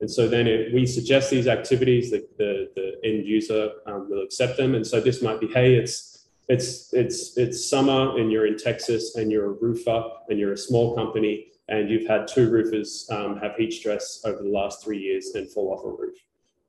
And 0.02 0.10
so 0.10 0.28
then 0.28 0.48
it, 0.48 0.74
we 0.74 0.86
suggest 0.88 1.30
these 1.30 1.48
activities, 1.48 2.10
that 2.12 2.38
the, 2.38 2.72
the 2.76 3.00
end 3.08 3.26
user 3.28 3.72
um, 3.86 4.10
will 4.10 4.24
accept 4.24 4.58
them. 4.58 4.74
And 4.74 4.88
so 4.88 5.00
this 5.00 5.22
might 5.22 5.40
be, 5.40 5.48
hey, 5.48 5.76
it's 5.76 6.28
it's 6.48 6.92
it's 6.94 7.38
it's 7.38 7.70
summer 7.70 8.18
and 8.18 8.32
you're 8.32 8.48
in 8.48 8.58
Texas 8.58 9.16
and 9.16 9.32
you're 9.32 9.46
a 9.46 9.52
roofer 9.52 10.04
and 10.30 10.40
you're 10.40 10.54
a 10.54 10.58
small 10.58 10.96
company 10.96 11.46
and 11.70 11.90
you've 11.90 12.08
had 12.08 12.28
two 12.28 12.50
roofers 12.50 13.08
um, 13.12 13.38
have 13.38 13.56
heat 13.56 13.72
stress 13.74 14.22
over 14.26 14.42
the 14.42 14.50
last 14.50 14.84
three 14.84 15.00
years 15.00 15.32
and 15.36 15.50
fall 15.50 15.74
off 15.74 15.86
a 15.86 15.90
roof. 15.90 16.18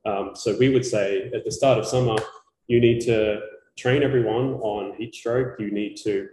Um, 0.05 0.31
so 0.35 0.57
we 0.57 0.69
would 0.69 0.85
say 0.85 1.31
at 1.33 1.43
the 1.43 1.51
start 1.51 1.77
of 1.77 1.85
summer, 1.85 2.15
you 2.67 2.79
need 2.79 3.01
to 3.01 3.41
train 3.77 4.03
everyone 4.03 4.53
on 4.55 4.95
heat 4.97 5.13
stroke. 5.13 5.59
You 5.59 5.71
need 5.71 5.97
to 5.97 6.29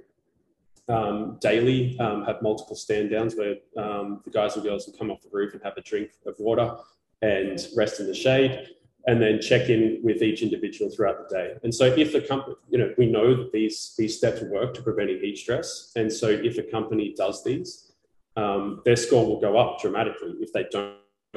um, 0.88 1.38
daily 1.40 1.98
um, 1.98 2.25
have 2.25 2.40
multiple 2.42 2.76
stand 2.76 3.10
downs 3.10 3.34
where 3.37 3.56
um, 3.76 4.20
the 4.25 4.30
guys 4.30 4.54
and 4.54 4.64
girls 4.64 4.84
can 4.84 4.94
come 4.94 5.10
off 5.10 5.20
the 5.22 5.28
roof 5.32 5.52
and 5.52 5.62
have 5.62 5.76
a 5.76 5.82
drink 5.82 6.10
of 6.26 6.34
water 6.38 6.76
and 7.20 7.66
rest 7.76 8.00
in 8.00 8.06
the 8.06 8.14
shade 8.14 8.68
and 9.06 9.22
then 9.22 9.40
check 9.40 9.70
in 9.70 10.00
with 10.02 10.22
each 10.22 10.42
individual 10.42 10.90
throughout 10.90 11.16
the 11.28 11.34
day. 11.34 11.54
And 11.62 11.75
so 11.75 11.87
if 11.87 12.12
the 12.12 12.20
company, 12.20 12.56
you 12.68 12.78
know, 12.78 12.92
we 12.98 13.06
know 13.06 13.34
that 13.37 13.52
these, 13.52 13.94
these 13.96 14.18
steps 14.18 14.42
work 14.42 14.75
to 14.75 14.82
preventing 14.82 15.20
heat 15.20 15.38
stress. 15.38 15.92
And 15.96 16.12
so 16.12 16.28
if 16.28 16.58
a 16.58 16.62
company 16.62 17.14
does 17.16 17.42
these, 17.42 17.88
um, 18.38 18.83
their 18.85 18.97
score 18.97 19.26
will 19.26 19.40
go 19.40 19.59
up 19.59 19.80
dramatically. 19.80 20.35
If 20.40 20.52
they 20.52 20.64
don't 20.71 20.95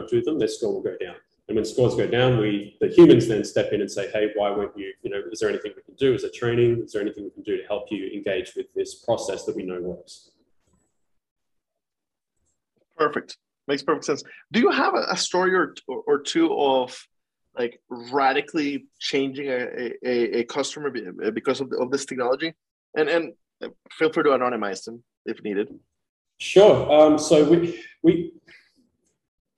do 0.08 0.22
them, 0.22 0.38
their 0.38 0.48
score 0.48 0.74
will 0.74 0.84
go 0.84 0.96
down. 1.04 1.16
And 1.48 1.56
when 1.56 1.66
scores 1.66 1.96
go 1.96 2.08
down, 2.08 2.38
we, 2.38 2.78
the 2.80 2.88
humans 2.88 3.28
then 3.28 3.44
step 3.44 3.74
in 3.74 3.82
and 3.82 3.92
say, 3.92 4.10
hey, 4.12 4.30
why 4.36 4.52
won't 4.52 4.78
you, 4.78 4.94
you 5.02 5.10
know, 5.10 5.22
is 5.32 5.40
there 5.40 5.50
anything 5.50 5.74
we 5.76 5.82
can 5.82 5.96
do? 5.96 6.14
Is 6.14 6.22
there 6.22 6.32
training? 6.34 6.84
Is 6.84 6.94
there 6.94 7.02
anything 7.02 7.24
we 7.24 7.32
can 7.32 7.44
do 7.44 7.58
to 7.58 7.64
help 7.68 7.86
you 7.90 8.08
engage 8.14 8.54
with 8.56 8.68
this 8.76 9.04
process 9.04 9.44
that 9.46 9.56
we 9.56 9.64
know 9.64 9.82
works? 9.82 10.32
Perfect. 12.96 13.38
Makes 13.68 13.84
perfect 13.84 14.06
sense. 14.06 14.24
Do 14.52 14.60
you 14.60 14.70
have 14.70 14.94
a, 14.94 15.18
story 15.18 15.56
or, 15.56 15.74
or 15.88 16.20
two 16.20 16.54
of 16.56 16.96
like 17.58 17.82
radically 17.90 18.86
changing 19.00 19.48
a, 19.50 19.92
a, 20.06 20.40
a 20.40 20.44
customer 20.46 20.94
because 21.34 21.62
of, 21.62 21.72
of 21.80 21.90
this 21.90 22.06
technology? 22.06 22.54
And, 22.96 23.10
and 23.10 23.34
feel 23.92 24.14
free 24.14 24.24
to 24.24 24.30
anonymize 24.30 24.84
them 24.84 25.04
if 25.26 25.44
needed. 25.44 25.70
Sure. 26.42 26.92
Um, 26.92 27.20
so 27.20 27.48
we, 27.48 27.80
we, 28.02 28.34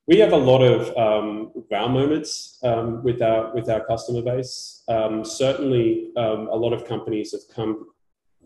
we 0.06 0.18
have 0.18 0.32
a 0.32 0.36
lot 0.36 0.60
of 0.60 0.94
um, 0.98 1.50
wow 1.70 1.88
moments 1.88 2.58
um, 2.62 3.02
with 3.02 3.22
our 3.22 3.54
with 3.54 3.70
our 3.70 3.86
customer 3.86 4.20
base. 4.20 4.82
Um, 4.86 5.24
certainly, 5.24 6.10
um, 6.18 6.48
a 6.48 6.54
lot 6.54 6.74
of 6.74 6.86
companies 6.86 7.32
have 7.32 7.40
come, 7.56 7.86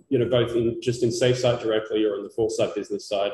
you 0.09 0.20
know, 0.20 0.29
both 0.29 0.55
in 0.55 0.81
just 0.81 1.03
in 1.03 1.09
SafeSite 1.09 1.61
directly 1.61 2.05
or 2.05 2.14
on 2.14 2.22
the 2.22 2.31
Foresight 2.31 2.77
business 2.77 3.09
side, 3.09 3.33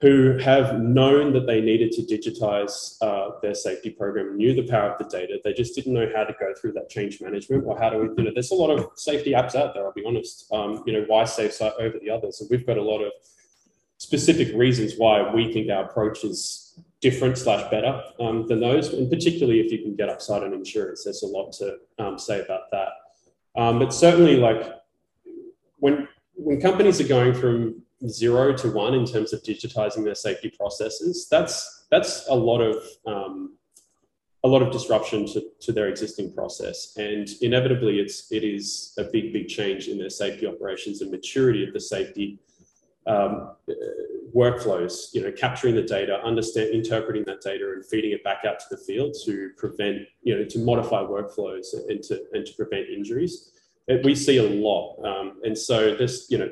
who 0.00 0.38
have 0.38 0.78
known 0.78 1.32
that 1.32 1.48
they 1.48 1.60
needed 1.60 1.90
to 1.90 2.02
digitize 2.02 2.98
uh, 3.02 3.40
their 3.42 3.56
safety 3.56 3.90
program, 3.90 4.36
knew 4.36 4.54
the 4.54 4.68
power 4.68 4.92
of 4.92 4.98
the 4.98 5.18
data. 5.18 5.40
They 5.42 5.52
just 5.52 5.74
didn't 5.74 5.94
know 5.94 6.08
how 6.14 6.22
to 6.22 6.34
go 6.38 6.54
through 6.54 6.74
that 6.74 6.88
change 6.88 7.20
management 7.20 7.64
or 7.66 7.76
how 7.76 7.90
to, 7.90 8.14
you 8.16 8.24
know, 8.24 8.30
there's 8.32 8.52
a 8.52 8.54
lot 8.54 8.70
of 8.70 8.86
safety 8.94 9.32
apps 9.32 9.56
out 9.56 9.74
there. 9.74 9.84
I'll 9.84 9.92
be 9.92 10.04
honest. 10.06 10.46
Um, 10.52 10.84
you 10.86 10.92
know, 10.92 11.04
why 11.08 11.24
SafeSite 11.24 11.74
over 11.80 11.98
the 11.98 12.10
others? 12.10 12.40
And 12.40 12.48
we've 12.48 12.64
got 12.64 12.78
a 12.78 12.82
lot 12.82 13.00
of 13.00 13.10
specific 14.02 14.52
reasons 14.56 14.94
why 14.98 15.32
we 15.32 15.52
think 15.52 15.70
our 15.70 15.84
approach 15.84 16.24
is 16.24 16.76
different 17.00 17.38
slash 17.38 17.70
better 17.70 18.02
um, 18.18 18.48
than 18.48 18.58
those, 18.58 18.92
and 18.92 19.08
particularly 19.08 19.60
if 19.60 19.70
you 19.70 19.78
can 19.78 19.94
get 19.94 20.08
upside 20.08 20.42
on 20.42 20.52
insurance, 20.52 21.04
there's 21.04 21.22
a 21.22 21.26
lot 21.26 21.52
to 21.52 21.76
um, 22.00 22.18
say 22.18 22.40
about 22.40 22.62
that. 22.72 22.88
Um, 23.54 23.78
but 23.78 23.94
certainly, 23.94 24.36
like 24.36 24.60
when 25.78 26.08
when 26.34 26.60
companies 26.60 27.00
are 27.00 27.06
going 27.06 27.32
from 27.32 27.82
zero 28.08 28.52
to 28.56 28.72
one 28.72 28.94
in 28.94 29.06
terms 29.06 29.32
of 29.32 29.40
digitizing 29.44 30.02
their 30.02 30.16
safety 30.16 30.50
processes, 30.50 31.28
that's 31.30 31.86
that's 31.92 32.26
a 32.28 32.34
lot 32.34 32.60
of 32.60 32.76
um, 33.06 33.56
a 34.42 34.48
lot 34.48 34.62
of 34.62 34.72
disruption 34.72 35.26
to, 35.26 35.44
to 35.60 35.70
their 35.70 35.88
existing 35.88 36.34
process, 36.34 36.96
and 36.96 37.28
inevitably, 37.40 38.00
it's 38.00 38.32
it 38.32 38.42
is 38.42 38.94
a 38.98 39.04
big 39.04 39.32
big 39.32 39.46
change 39.46 39.86
in 39.86 39.96
their 39.96 40.10
safety 40.10 40.44
operations 40.44 41.02
and 41.02 41.10
maturity 41.12 41.62
of 41.64 41.72
the 41.72 41.80
safety 41.80 42.40
um, 43.06 43.52
workflows, 44.34 45.12
you 45.12 45.22
know, 45.22 45.32
capturing 45.32 45.74
the 45.74 45.82
data, 45.82 46.20
understand, 46.24 46.70
interpreting 46.70 47.24
that 47.24 47.40
data, 47.40 47.72
and 47.72 47.84
feeding 47.84 48.12
it 48.12 48.22
back 48.24 48.44
out 48.46 48.60
to 48.60 48.66
the 48.70 48.76
field 48.76 49.14
to 49.24 49.50
prevent, 49.56 50.02
you 50.22 50.36
know, 50.36 50.44
to 50.44 50.58
modify 50.58 51.02
workflows 51.02 51.66
and 51.88 52.02
to 52.04 52.22
and 52.32 52.46
to 52.46 52.54
prevent 52.54 52.88
injuries. 52.88 53.52
we 54.04 54.14
see 54.14 54.38
a 54.38 54.48
lot, 54.48 54.96
um, 55.04 55.40
and 55.42 55.56
so 55.56 55.94
this, 55.94 56.26
you 56.30 56.38
know, 56.38 56.50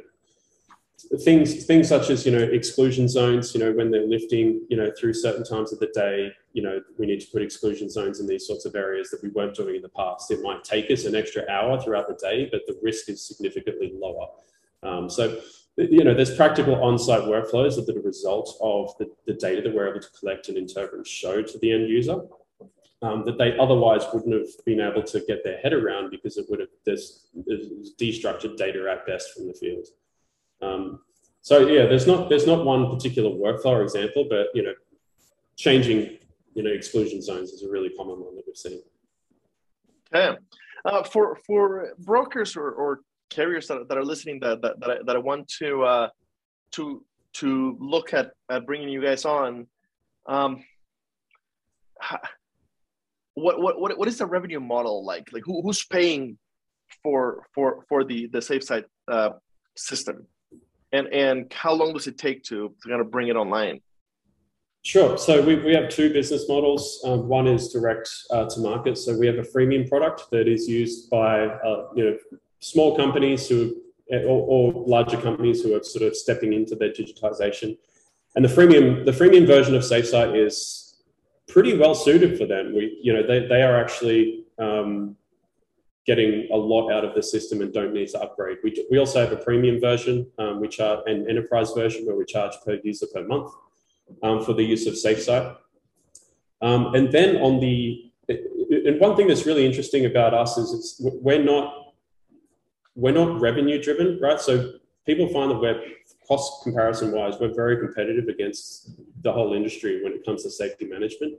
things 1.25 1.65
things 1.65 1.89
such 1.89 2.11
as 2.11 2.27
you 2.27 2.33
know 2.33 2.43
exclusion 2.43 3.09
zones. 3.09 3.55
You 3.55 3.61
know, 3.61 3.73
when 3.73 3.91
they're 3.91 4.07
lifting, 4.07 4.63
you 4.69 4.77
know, 4.77 4.91
through 4.99 5.15
certain 5.15 5.45
times 5.45 5.73
of 5.73 5.79
the 5.79 5.91
day, 5.95 6.33
you 6.53 6.63
know, 6.63 6.81
we 6.99 7.07
need 7.07 7.21
to 7.21 7.27
put 7.33 7.43
exclusion 7.43 7.89
zones 7.89 8.21
in 8.21 8.27
these 8.27 8.47
sorts 8.47 8.65
of 8.65 8.75
areas 8.75 9.11
that 9.11 9.23
we 9.23 9.29
weren't 9.31 9.55
doing 9.55 9.77
in 9.77 9.83
the 9.83 9.89
past. 9.91 10.31
It 10.31 10.43
might 10.43 10.65
take 10.65 10.91
us 10.91 11.05
an 11.05 11.15
extra 11.15 11.49
hour 11.49 11.81
throughout 11.81 12.09
the 12.09 12.15
day, 12.15 12.49
but 12.51 12.63
the 12.67 12.79
risk 12.83 13.09
is 13.09 13.27
significantly 13.27 13.93
lower. 13.95 14.27
Um, 14.83 15.11
so 15.11 15.41
you 15.91 16.05
know, 16.05 16.15
there's 16.15 16.35
practical 16.35 16.83
on-site 16.83 17.23
workflows 17.23 17.77
that 17.77 17.89
are 17.89 17.95
the 17.95 18.01
result 18.01 18.57
of 18.61 18.97
the, 18.99 19.11
the 19.27 19.35
data 19.35 19.63
that 19.63 19.75
we're 19.75 19.89
able 19.89 20.01
to 20.01 20.09
collect 20.19 20.49
and 20.49 20.59
interpret 20.59 20.99
and 20.99 21.07
show 21.07 21.43
to 21.43 21.59
the 21.59 21.73
end 21.73 21.89
user 21.89 22.21
um, 23.03 23.25
that 23.25 23.39
they 23.39 23.57
otherwise 23.59 24.05
wouldn't 24.13 24.35
have 24.35 24.65
been 24.65 24.81
able 24.81 25.03
to 25.03 25.21
get 25.27 25.43
their 25.43 25.59
head 25.59 25.73
around 25.73 26.11
because 26.11 26.37
it 26.37 26.47
would 26.49 26.61
have 26.61 26.69
there's, 26.85 27.29
there's 27.47 27.95
destructured 27.99 28.57
data 28.57 28.87
at 28.91 29.07
best 29.07 29.33
from 29.35 29.47
the 29.47 29.55
field. 29.55 29.87
Um, 30.61 31.01
so 31.41 31.67
yeah, 31.67 31.87
there's 31.87 32.07
not 32.07 32.29
there's 32.29 32.47
not 32.47 32.65
one 32.65 32.91
particular 32.91 33.31
workflow 33.31 33.79
or 33.79 33.83
example, 33.83 34.27
but 34.29 34.49
you 34.55 34.63
know, 34.63 34.75
changing 35.57 36.19
you 36.55 36.63
know 36.63 36.71
exclusion 36.71 37.23
zones 37.23 37.51
is 37.51 37.63
a 37.63 37.71
really 37.71 37.91
common 37.91 38.17
one 38.17 38.37
that 38.37 38.45
we've 38.47 38.57
seen. 38.57 38.83
Okay, 40.15 40.37
uh, 40.85 41.03
for 41.03 41.37
for 41.47 41.95
brokers 41.99 42.57
or, 42.57 42.71
or 42.71 43.01
carriers 43.31 43.69
that, 43.69 43.89
that 43.89 43.97
are 43.97 44.05
listening 44.05 44.41
that 44.41 44.61
that, 44.63 44.81
that 44.81 44.91
I, 44.91 44.97
that 45.07 45.17
I 45.17 45.19
want 45.19 45.49
to 45.61 45.83
uh, 45.85 46.09
to 46.73 47.05
to 47.33 47.77
look 47.81 48.13
at, 48.13 48.33
at 48.51 48.67
bringing 48.67 48.89
you 48.89 49.03
guys 49.03 49.25
on. 49.25 49.67
Um, 50.27 50.65
what, 53.35 53.61
what 53.61 53.99
what 53.99 54.09
is 54.09 54.19
the 54.19 54.27
revenue 54.27 54.61
model 54.61 55.05
like? 55.05 55.33
Like 55.33 55.45
who, 55.45 55.63
who's 55.63 55.85
paying 55.85 56.39
for 57.03 57.47
for 57.55 57.85
for 57.89 58.05
the 58.05 58.27
the 58.29 58.39
SafeSite 58.39 58.85
uh, 59.09 59.31
system, 59.77 60.27
and 60.93 61.09
and 61.09 61.53
how 61.53 61.73
long 61.73 61.93
does 61.93 62.07
it 62.07 62.19
take 62.19 62.43
to 62.45 62.75
to 62.83 62.89
kind 62.89 63.01
of 63.01 63.11
bring 63.11 63.29
it 63.29 63.37
online? 63.37 63.81
Sure. 64.83 65.19
So 65.19 65.43
we, 65.43 65.57
we 65.57 65.75
have 65.75 65.91
two 65.91 66.11
business 66.11 66.49
models. 66.49 67.03
Um, 67.05 67.29
one 67.29 67.47
is 67.47 67.71
direct 67.71 68.09
uh, 68.31 68.49
to 68.49 68.61
market. 68.61 68.97
So 68.97 69.15
we 69.15 69.27
have 69.27 69.37
a 69.37 69.43
freemium 69.43 69.87
product 69.87 70.31
that 70.31 70.49
is 70.49 70.67
used 70.67 71.11
by 71.11 71.45
uh, 71.45 71.89
you 71.95 72.05
know 72.05 72.17
small 72.61 72.97
companies 72.97 73.49
who 73.49 73.75
or, 74.11 74.73
or, 74.73 74.85
larger 74.87 75.17
companies 75.17 75.63
who 75.63 75.75
are 75.77 75.83
sort 75.83 76.05
of 76.05 76.17
stepping 76.17 76.53
into 76.53 76.75
their 76.75 76.91
digitization. 76.91 77.77
And 78.35 78.45
the 78.45 78.49
freemium, 78.49 79.05
the 79.05 79.13
freemium 79.13 79.47
version 79.47 79.75
of 79.75 79.83
SafeSite 79.83 80.37
is 80.37 81.03
pretty 81.49 81.77
well 81.77 81.95
suited 81.95 82.39
for 82.39 82.47
them. 82.47 82.75
We, 82.75 82.99
you 83.03 83.13
know, 83.13 83.27
they, 83.27 83.47
they 83.47 83.63
are 83.63 83.81
actually 83.81 84.47
um, 84.59 85.17
getting 86.07 86.49
a 86.53 86.57
lot 86.57 86.91
out 86.91 87.05
of 87.05 87.15
the 87.15 87.23
system 87.23 87.61
and 87.61 87.73
don't 87.73 87.93
need 87.93 88.09
to 88.09 88.21
upgrade. 88.21 88.59
We, 88.65 88.85
we 88.91 88.99
also 88.99 89.21
have 89.21 89.33
a 89.33 89.37
premium 89.37 89.81
version, 89.81 90.27
um, 90.39 90.61
we 90.61 90.69
charge 90.69 91.01
an 91.07 91.29
enterprise 91.29 91.73
version 91.73 92.07
where 92.07 92.17
we 92.17 92.25
charge 92.25 92.55
per 92.65 92.79
user 92.83 93.07
per 93.13 93.27
month 93.27 93.53
um, 94.23 94.45
for 94.45 94.55
the 94.55 94.63
use 94.63 94.87
of 94.87 94.95
SafeSite. 94.95 95.57
Um, 96.63 96.95
and 96.95 97.13
then 97.13 97.37
on 97.37 97.61
the, 97.61 98.11
and 98.29 99.01
one 99.01 99.17
thing 99.17 99.27
that's 99.27 99.47
really 99.47 99.67
interesting 99.67 100.07
about 100.07 100.35
us 100.35 100.57
is 100.57 100.97
we're 101.01 101.43
not, 101.43 101.90
we're 103.01 103.13
not 103.13 103.41
revenue 103.41 103.83
driven, 103.83 104.19
right? 104.21 104.41
So 104.41 104.75
people 105.07 105.27
find 105.29 105.51
that 105.51 105.59
we're 105.59 105.81
cost 106.29 106.63
comparison 106.63 107.13
wise, 107.13 107.35
we're 107.41 107.55
very 107.55 107.79
competitive 107.79 108.29
against 108.29 108.91
the 109.23 109.33
whole 109.33 109.55
industry 109.55 110.05
when 110.05 110.13
it 110.13 110.25
comes 110.25 110.43
to 110.43 110.51
safety 110.51 110.87
management. 110.87 111.35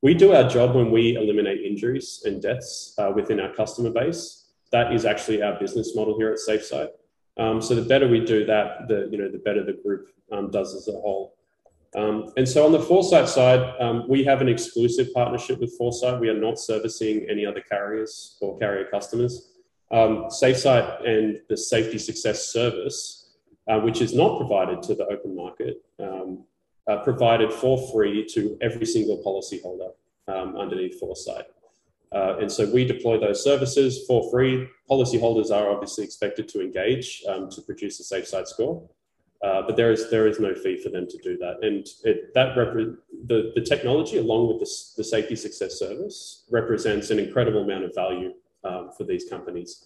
We 0.00 0.14
do 0.14 0.32
our 0.32 0.48
job 0.48 0.74
when 0.74 0.90
we 0.90 1.16
eliminate 1.16 1.60
injuries 1.60 2.22
and 2.24 2.40
deaths 2.40 2.94
uh, 2.98 3.12
within 3.14 3.40
our 3.40 3.52
customer 3.52 3.90
base. 3.90 4.52
That 4.70 4.92
is 4.92 5.04
actually 5.04 5.42
our 5.42 5.58
business 5.58 5.94
model 5.94 6.16
here 6.16 6.30
at 6.30 6.38
SafeSite. 6.38 6.88
Um, 7.36 7.60
so 7.60 7.74
the 7.74 7.82
better 7.82 8.08
we 8.08 8.24
do 8.24 8.44
that, 8.46 8.88
the 8.88 9.08
you 9.10 9.18
know 9.18 9.30
the 9.30 9.38
better 9.38 9.64
the 9.64 9.78
group 9.84 10.08
um, 10.30 10.50
does 10.50 10.74
as 10.74 10.88
a 10.88 10.92
whole. 10.92 11.34
Um, 11.94 12.32
and 12.36 12.48
so 12.48 12.64
on 12.64 12.72
the 12.72 12.80
Foresight 12.80 13.28
side, 13.28 13.74
um, 13.80 14.06
we 14.08 14.24
have 14.24 14.40
an 14.40 14.48
exclusive 14.48 15.08
partnership 15.12 15.60
with 15.60 15.76
Foresight. 15.76 16.20
We 16.20 16.30
are 16.30 16.40
not 16.40 16.58
servicing 16.58 17.26
any 17.28 17.44
other 17.44 17.60
carriers 17.60 18.38
or 18.40 18.58
carrier 18.58 18.86
customers. 18.90 19.51
Um, 19.92 20.24
SafeSite 20.30 21.06
and 21.06 21.40
the 21.50 21.56
Safety 21.56 21.98
Success 21.98 22.48
Service, 22.48 23.34
uh, 23.68 23.78
which 23.80 24.00
is 24.00 24.14
not 24.14 24.38
provided 24.38 24.82
to 24.84 24.94
the 24.94 25.06
open 25.06 25.36
market, 25.36 25.82
um, 26.00 26.44
uh, 26.86 26.96
provided 27.02 27.52
for 27.52 27.90
free 27.92 28.26
to 28.32 28.56
every 28.62 28.86
single 28.86 29.22
policyholder 29.22 29.92
um, 30.34 30.56
underneath 30.56 30.98
Foresight. 30.98 31.44
Uh, 32.10 32.38
and 32.40 32.50
so 32.50 32.70
we 32.72 32.84
deploy 32.86 33.18
those 33.18 33.44
services 33.44 34.04
for 34.06 34.30
free. 34.30 34.66
Policyholders 34.90 35.50
are 35.50 35.70
obviously 35.70 36.04
expected 36.04 36.48
to 36.48 36.60
engage 36.60 37.22
um, 37.28 37.50
to 37.50 37.60
produce 37.62 38.00
a 38.00 38.14
SafeSite 38.14 38.46
score. 38.46 38.88
Uh, 39.42 39.60
but 39.66 39.76
there 39.76 39.90
is 39.90 40.08
there 40.08 40.28
is 40.28 40.38
no 40.38 40.54
fee 40.54 40.76
for 40.76 40.88
them 40.88 41.04
to 41.08 41.18
do 41.18 41.36
that, 41.36 41.56
and 41.62 41.88
it, 42.04 42.32
that 42.32 42.54
repre- 42.56 42.96
the 43.26 43.50
the 43.56 43.60
technology 43.60 44.18
along 44.18 44.46
with 44.46 44.60
the, 44.60 44.70
the 44.98 45.02
safety 45.02 45.34
success 45.34 45.80
service 45.80 46.44
represents 46.48 47.10
an 47.10 47.18
incredible 47.18 47.64
amount 47.64 47.82
of 47.82 47.92
value 47.92 48.32
um, 48.64 48.90
for 48.96 49.04
these 49.04 49.28
companies. 49.28 49.84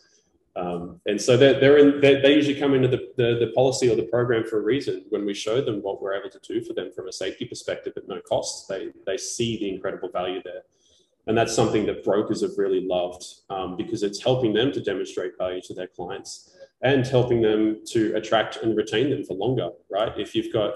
Um, 0.57 1.01
and 1.05 1.21
so 1.21 1.37
they're, 1.37 1.61
they're 1.61 1.77
in, 1.77 2.01
they 2.01 2.21
they 2.23 2.35
usually 2.35 2.59
come 2.59 2.73
into 2.73 2.89
the, 2.89 3.13
the, 3.19 3.47
the, 3.47 3.53
policy 3.55 3.91
or 3.91 3.95
the 3.95 4.05
program 4.05 4.43
for 4.45 4.59
a 4.59 4.63
reason. 4.63 5.05
When 5.11 5.27
we 5.27 5.35
show 5.35 5.61
them 5.61 5.83
what 5.83 6.01
we're 6.01 6.15
able 6.15 6.31
to 6.31 6.41
do 6.41 6.65
for 6.65 6.73
them 6.73 6.91
from 6.97 7.09
a 7.09 7.13
safety 7.13 7.45
perspective 7.45 7.93
at 7.97 8.09
no 8.09 8.21
cost, 8.27 8.67
they, 8.67 8.89
they 9.07 9.19
see 9.19 9.59
the 9.59 9.69
incredible 9.69 10.09
value 10.09 10.41
there. 10.43 10.63
And 11.27 11.37
that's 11.37 11.55
something 11.55 11.85
that 11.87 12.05
brokers 12.05 12.41
have 12.41 12.57
really 12.57 12.87
loved 12.87 13.25
um, 13.51 13.77
because 13.77 14.03
it's 14.03 14.23
helping 14.23 14.55
them 14.55 14.73
to 14.73 14.81
demonstrate 14.81 15.37
value 15.37 15.61
to 15.63 15.75
their 15.75 15.89
clients 15.89 16.57
and 16.83 17.07
helping 17.07 17.43
them 17.43 17.81
to 17.89 18.15
attract 18.15 18.59
and 18.63 18.77
retain 18.77 19.11
them 19.11 19.25
for 19.25 19.35
longer, 19.35 19.71
right? 19.91 20.13
If 20.17 20.35
you've 20.35 20.53
got 20.53 20.73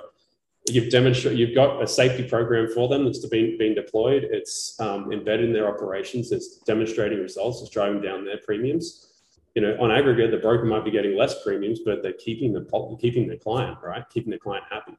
you've 0.68 0.90
demonstrated 0.90 1.38
you've 1.38 1.54
got 1.54 1.82
a 1.82 1.86
safety 1.86 2.22
program 2.22 2.68
for 2.68 2.88
them 2.88 3.04
that's 3.04 3.24
been 3.26 3.56
being 3.58 3.74
deployed, 3.74 4.24
it's 4.30 4.78
um, 4.80 5.12
embedded 5.12 5.46
in 5.46 5.52
their 5.52 5.68
operations, 5.68 6.32
it's 6.32 6.58
demonstrating 6.58 7.20
results, 7.20 7.60
it's 7.60 7.70
driving 7.70 8.00
down 8.00 8.24
their 8.24 8.38
premiums. 8.38 9.06
You 9.54 9.62
know, 9.62 9.76
on 9.80 9.90
aggregate, 9.90 10.30
the 10.30 10.36
broker 10.36 10.64
might 10.64 10.84
be 10.84 10.92
getting 10.92 11.16
less 11.16 11.42
premiums, 11.42 11.80
but 11.84 12.02
they're 12.02 12.12
keeping 12.12 12.52
the 12.52 12.96
keeping 13.00 13.26
the 13.26 13.36
client 13.36 13.78
right, 13.82 14.04
keeping 14.10 14.30
the 14.30 14.38
client 14.38 14.64
happy. 14.70 14.96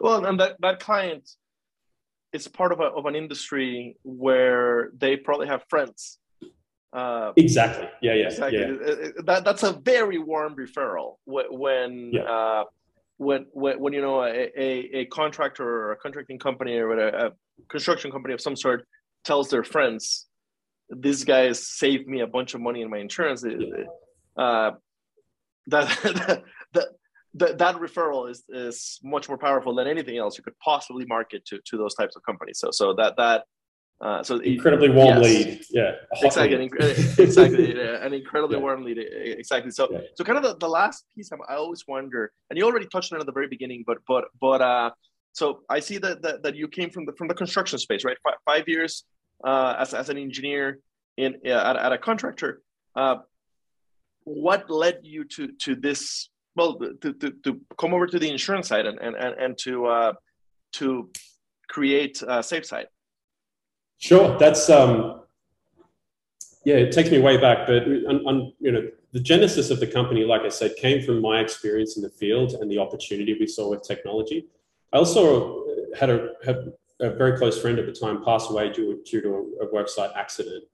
Well, 0.00 0.24
and 0.24 0.40
that, 0.40 0.56
that 0.60 0.80
client 0.80 1.30
is 2.32 2.48
part 2.48 2.72
of, 2.72 2.80
a, 2.80 2.84
of 2.84 3.06
an 3.06 3.14
industry 3.14 3.96
where 4.02 4.90
they 4.98 5.16
probably 5.16 5.46
have 5.46 5.64
friends 5.68 6.18
uh, 6.94 7.32
exactly. 7.36 7.88
Yeah, 8.00 8.14
yeah, 8.14 8.26
exactly. 8.26 8.60
Yeah. 8.60 8.66
Uh, 8.66 8.92
uh, 8.92 9.22
that 9.24 9.44
that's 9.44 9.64
a 9.64 9.72
very 9.72 10.18
warm 10.18 10.54
referral 10.54 11.16
when 11.26 12.12
yeah. 12.12 12.22
uh, 12.22 12.64
when, 13.16 13.46
when 13.52 13.80
when 13.80 13.92
you 13.92 14.00
know 14.00 14.22
a, 14.22 14.50
a, 14.56 14.90
a, 14.92 15.04
contractor 15.06 15.66
or 15.66 15.92
a 15.92 15.96
contracting 15.96 16.38
company 16.38 16.76
or 16.76 16.92
a, 16.92 17.26
a, 17.26 17.30
construction 17.68 18.10
company 18.10 18.34
of 18.34 18.40
some 18.40 18.56
sort 18.56 18.86
tells 19.24 19.48
their 19.48 19.64
friends, 19.64 20.26
"These 20.90 21.24
guys 21.24 21.66
saved 21.66 22.08
me 22.08 22.20
a 22.20 22.26
bunch 22.26 22.54
of 22.54 22.60
money 22.60 22.82
in 22.82 22.90
my 22.90 22.98
insurance." 22.98 23.44
Uh, 24.36 24.72
that, 25.68 26.42
that 26.72 26.88
that 27.34 27.58
that 27.58 27.76
referral 27.76 28.30
is 28.30 28.44
is 28.48 28.98
much 29.02 29.28
more 29.28 29.38
powerful 29.38 29.74
than 29.74 29.86
anything 29.86 30.18
else 30.18 30.36
you 30.36 30.44
could 30.44 30.58
possibly 30.58 31.04
market 31.06 31.44
to 31.46 31.60
to 31.66 31.76
those 31.76 31.94
types 31.94 32.16
of 32.16 32.22
companies. 32.24 32.58
So 32.58 32.70
so 32.70 32.94
that 32.94 33.16
that 33.16 33.44
uh, 34.04 34.22
so 34.22 34.38
incredibly 34.40 34.90
warm 34.90 35.22
yes. 35.22 35.24
lead, 35.24 35.64
yeah, 35.70 35.92
exactly, 36.22 36.70
exactly, 37.18 37.80
an 38.02 38.12
incredibly 38.12 38.56
yeah. 38.56 38.62
warm 38.62 38.84
lead, 38.84 38.98
exactly. 38.98 39.70
So, 39.70 39.88
yeah. 39.90 40.00
so 40.14 40.22
kind 40.24 40.36
of 40.36 40.44
the, 40.44 40.56
the 40.56 40.68
last 40.68 41.06
piece 41.14 41.32
I'm, 41.32 41.40
i 41.48 41.54
always 41.54 41.84
wonder, 41.88 42.30
and 42.50 42.58
you 42.58 42.66
already 42.66 42.86
touched 42.86 43.12
on 43.12 43.18
it 43.18 43.20
at 43.20 43.26
the 43.26 43.32
very 43.32 43.48
beginning, 43.48 43.82
but 43.86 43.98
but 44.06 44.24
but 44.38 44.60
uh, 44.60 44.90
so 45.32 45.60
I 45.70 45.80
see 45.80 45.96
that, 45.98 46.20
that 46.20 46.42
that 46.42 46.54
you 46.54 46.68
came 46.68 46.90
from 46.90 47.06
the 47.06 47.12
from 47.14 47.28
the 47.28 47.34
construction 47.34 47.78
space, 47.78 48.04
right? 48.04 48.18
Five, 48.22 48.34
five 48.44 48.68
years 48.68 49.04
uh, 49.42 49.74
as 49.78 49.94
as 49.94 50.10
an 50.10 50.18
engineer 50.18 50.80
in 51.16 51.36
uh, 51.46 51.70
at, 51.70 51.76
at 51.76 51.92
a 51.92 51.98
contractor. 51.98 52.60
Uh, 52.94 53.16
what 54.24 54.68
led 54.68 55.00
you 55.02 55.24
to 55.24 55.48
to 55.62 55.74
this? 55.74 56.28
Well, 56.56 56.78
to, 56.78 57.12
to, 57.14 57.30
to 57.42 57.60
come 57.78 57.94
over 57.94 58.06
to 58.06 58.18
the 58.18 58.30
insurance 58.30 58.68
side 58.68 58.84
and 58.86 58.98
and 58.98 59.16
and, 59.16 59.34
and 59.40 59.58
to 59.64 59.86
uh, 59.86 60.12
to 60.74 61.10
create 61.68 62.22
uh, 62.22 62.40
SafeSite. 62.40 62.86
Sure, 63.98 64.36
that's 64.38 64.68
um, 64.68 65.22
yeah, 66.64 66.76
it 66.76 66.92
takes 66.92 67.10
me 67.10 67.18
way 67.18 67.36
back, 67.36 67.66
but 67.66 67.82
on, 67.84 68.52
you 68.60 68.72
know 68.72 68.88
the 69.12 69.20
genesis 69.20 69.70
of 69.70 69.78
the 69.78 69.86
company, 69.86 70.24
like 70.24 70.42
I 70.42 70.48
said, 70.48 70.74
came 70.76 71.00
from 71.02 71.22
my 71.22 71.38
experience 71.40 71.96
in 71.96 72.02
the 72.02 72.10
field 72.10 72.54
and 72.54 72.68
the 72.70 72.78
opportunity 72.78 73.36
we 73.38 73.46
saw 73.46 73.70
with 73.70 73.86
technology. 73.86 74.46
I 74.92 74.96
also 74.96 75.64
had 75.96 76.10
a, 76.10 76.30
had 76.44 76.72
a 76.98 77.10
very 77.10 77.38
close 77.38 77.60
friend 77.60 77.78
at 77.78 77.86
the 77.86 77.92
time 77.92 78.24
pass 78.24 78.50
away 78.50 78.72
due, 78.72 79.02
due 79.04 79.20
to 79.20 79.56
a, 79.60 79.66
a 79.66 79.72
worksite 79.72 80.16
accident, 80.16 80.64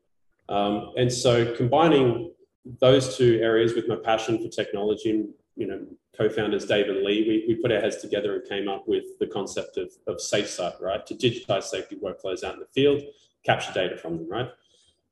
um, 0.48 0.92
and 0.96 1.12
so 1.12 1.54
combining 1.54 2.32
those 2.80 3.16
two 3.16 3.38
areas 3.42 3.74
with 3.74 3.88
my 3.88 3.96
passion 3.96 4.42
for 4.42 4.48
technology 4.48 5.10
and 5.10 5.28
you 5.56 5.66
know 5.66 5.84
co-founders 6.16 6.66
Dave 6.66 6.88
and 6.88 7.02
Lee, 7.02 7.44
we, 7.48 7.54
we 7.54 7.62
put 7.62 7.72
our 7.72 7.80
heads 7.80 7.98
together 7.98 8.34
and 8.34 8.48
came 8.48 8.68
up 8.68 8.86
with 8.86 9.18
the 9.18 9.26
concept 9.26 9.76
of, 9.76 9.90
of 10.06 10.16
SafeSite, 10.16 10.80
right? 10.80 11.06
To 11.06 11.14
digitize 11.14 11.64
safety 11.64 11.96
workflows 11.96 12.44
out 12.44 12.54
in 12.54 12.60
the 12.60 12.66
field, 12.74 13.02
capture 13.44 13.72
data 13.72 13.96
from 13.96 14.18
them, 14.18 14.28
right? 14.28 14.48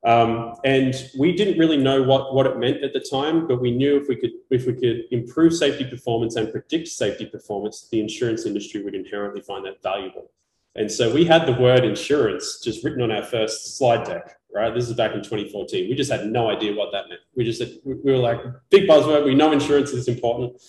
Um, 0.04 0.54
and 0.64 0.94
we 1.18 1.34
didn't 1.34 1.58
really 1.58 1.76
know 1.76 2.02
what, 2.02 2.32
what 2.32 2.46
it 2.46 2.56
meant 2.56 2.84
at 2.84 2.92
the 2.92 3.00
time, 3.00 3.48
but 3.48 3.60
we 3.60 3.72
knew 3.72 3.96
if 3.96 4.08
we 4.08 4.14
could 4.14 4.30
if 4.50 4.66
we 4.66 4.74
could 4.74 5.04
improve 5.10 5.54
safety 5.54 5.84
performance 5.84 6.36
and 6.36 6.52
predict 6.52 6.88
safety 6.88 7.26
performance, 7.26 7.88
the 7.90 8.00
insurance 8.00 8.46
industry 8.46 8.82
would 8.82 8.94
inherently 8.94 9.40
find 9.40 9.64
that 9.66 9.82
valuable. 9.82 10.30
And 10.76 10.90
so 10.90 11.12
we 11.12 11.24
had 11.24 11.46
the 11.46 11.60
word 11.60 11.84
insurance 11.84 12.60
just 12.62 12.84
written 12.84 13.02
on 13.02 13.10
our 13.10 13.24
first 13.24 13.76
slide 13.76 14.04
deck, 14.04 14.37
right? 14.54 14.74
This 14.74 14.88
is 14.88 14.94
back 14.94 15.14
in 15.14 15.18
2014. 15.18 15.88
We 15.88 15.94
just 15.94 16.10
had 16.10 16.26
no 16.26 16.50
idea 16.50 16.74
what 16.74 16.92
that 16.92 17.08
meant. 17.08 17.20
We 17.34 17.44
just 17.44 17.62
we 17.84 18.12
were 18.12 18.18
like, 18.18 18.40
big 18.70 18.88
buzzword. 18.88 19.24
We 19.24 19.34
know 19.34 19.52
insurance 19.52 19.90
is 19.90 20.08
important 20.08 20.60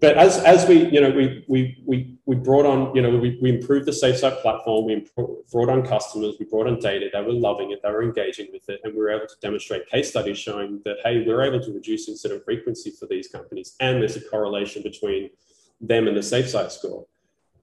but 0.00 0.16
as 0.16 0.38
as 0.38 0.66
we 0.68 0.86
you 0.90 1.00
know 1.00 1.10
we 1.10 1.44
we 1.48 1.82
we 1.84 2.18
we 2.26 2.36
brought 2.36 2.66
on 2.66 2.94
you 2.94 3.02
know 3.02 3.16
we, 3.16 3.38
we 3.40 3.50
improved 3.50 3.86
the 3.86 3.92
SafeSite 3.92 4.40
platform 4.42 4.86
we 4.86 5.06
brought 5.50 5.68
on 5.68 5.82
customers 5.82 6.34
we 6.38 6.46
brought 6.46 6.66
on 6.66 6.78
data 6.78 7.08
they 7.12 7.20
were 7.20 7.32
loving 7.32 7.72
it 7.72 7.80
they 7.82 7.90
were 7.90 8.02
engaging 8.02 8.48
with 8.52 8.68
it 8.68 8.80
and 8.84 8.94
we 8.94 9.00
were 9.00 9.10
able 9.10 9.26
to 9.26 9.34
demonstrate 9.40 9.88
case 9.88 10.10
studies 10.10 10.38
showing 10.38 10.80
that 10.84 10.96
hey 11.04 11.24
we're 11.26 11.42
able 11.42 11.60
to 11.60 11.72
reduce 11.72 12.08
incident 12.08 12.44
frequency 12.44 12.90
for 12.90 13.06
these 13.06 13.28
companies 13.28 13.74
and 13.80 14.00
there's 14.00 14.16
a 14.16 14.20
correlation 14.20 14.82
between 14.82 15.30
them 15.80 16.08
and 16.08 16.16
the 16.16 16.20
SafeSite 16.20 16.70
score 16.70 17.06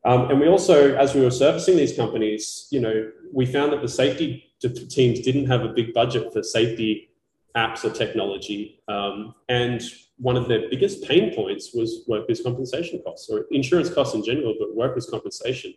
um, 0.04 0.30
and 0.30 0.40
we 0.40 0.48
also 0.48 0.96
as 0.96 1.14
we 1.14 1.22
were 1.22 1.32
servicing 1.32 1.78
these 1.78 1.96
companies 1.96 2.68
you 2.72 2.80
know 2.80 3.12
we 3.34 3.46
found 3.46 3.72
that 3.72 3.82
the 3.82 3.90
safety 3.90 4.45
teams 4.62 5.20
didn't 5.22 5.48
have 5.48 5.64
a 5.64 5.70
big 5.70 5.94
budget 5.94 6.32
for 6.34 6.44
safety 6.44 7.10
apps 7.56 7.84
or 7.86 7.90
technology 7.90 8.82
um, 8.88 9.34
and 9.50 9.82
one 10.18 10.38
of 10.38 10.48
their 10.48 10.70
biggest 10.70 11.04
pain 11.04 11.34
points 11.36 11.74
was 11.74 12.04
workers' 12.08 12.42
compensation 12.42 13.02
costs 13.04 13.30
or 13.30 13.46
insurance 13.52 13.90
costs 13.94 14.16
in 14.16 14.24
general, 14.24 14.56
but 14.58 14.76
workers' 14.76 15.08
compensation, 15.10 15.74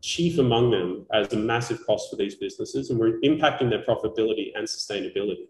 chief 0.00 0.38
among 0.38 0.70
them 0.70 1.06
as 1.12 1.32
a 1.32 1.36
massive 1.36 1.84
cost 1.86 2.10
for 2.10 2.16
these 2.16 2.36
businesses, 2.36 2.90
and 2.90 2.98
we're 2.98 3.20
impacting 3.20 3.68
their 3.68 3.82
profitability 3.82 4.52
and 4.54 4.66
sustainability. 4.66 5.46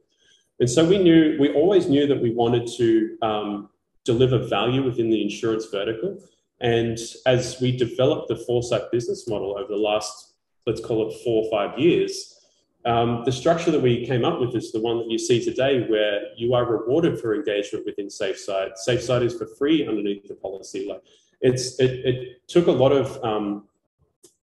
And 0.60 0.68
so 0.68 0.84
we 0.84 0.98
knew, 0.98 1.36
we 1.40 1.52
always 1.54 1.88
knew 1.88 2.06
that 2.06 2.20
we 2.20 2.32
wanted 2.32 2.66
to 2.76 3.16
um, 3.22 3.70
deliver 4.04 4.38
value 4.38 4.82
within 4.82 5.08
the 5.08 5.22
insurance 5.22 5.66
vertical. 5.66 6.20
And 6.60 6.98
as 7.26 7.60
we 7.60 7.76
developed 7.76 8.28
the 8.28 8.36
Foresight 8.36 8.90
business 8.90 9.28
model 9.28 9.56
over 9.56 9.68
the 9.68 9.76
last, 9.76 10.34
let's 10.66 10.84
call 10.84 11.08
it 11.08 11.14
four 11.24 11.44
or 11.44 11.50
five 11.50 11.78
years, 11.78 12.41
Um, 12.84 13.22
the 13.24 13.32
structure 13.32 13.70
that 13.70 13.80
we 13.80 14.04
came 14.06 14.24
up 14.24 14.40
with 14.40 14.56
is 14.56 14.72
the 14.72 14.80
one 14.80 14.98
that 14.98 15.10
you 15.10 15.18
see 15.18 15.42
today, 15.42 15.86
where 15.88 16.22
you 16.36 16.54
are 16.54 16.64
rewarded 16.64 17.20
for 17.20 17.34
engagement 17.34 17.86
within 17.86 18.08
SafeSite. 18.08 18.72
SafeSite 18.86 19.22
is 19.22 19.34
for 19.34 19.46
free 19.46 19.86
underneath 19.86 20.26
the 20.26 20.34
policy. 20.34 20.88
Like 20.88 21.02
it's 21.40 21.78
it, 21.78 22.04
it 22.04 22.48
took 22.48 22.66
a 22.66 22.72
lot 22.72 22.90
of 22.90 23.22
um, 23.22 23.68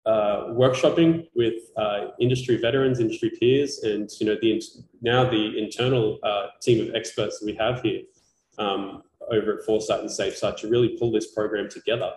uh, 0.04 0.48
workshopping 0.48 1.28
with 1.34 1.54
uh, 1.76 2.08
industry 2.18 2.56
veterans, 2.56 2.98
industry 2.98 3.30
peers, 3.30 3.84
and 3.84 4.10
you 4.18 4.26
know 4.26 4.36
the 4.40 4.60
now 5.00 5.28
the 5.28 5.56
internal 5.56 6.18
uh, 6.24 6.46
team 6.60 6.88
of 6.88 6.94
experts 6.94 7.38
that 7.38 7.46
we 7.46 7.54
have 7.54 7.82
here 7.82 8.02
um, 8.58 9.02
over 9.30 9.58
at 9.58 9.64
Foresight 9.64 10.00
and 10.00 10.08
SafeSite 10.08 10.56
to 10.58 10.68
really 10.68 10.96
pull 10.98 11.12
this 11.12 11.32
program 11.32 11.68
together. 11.68 12.12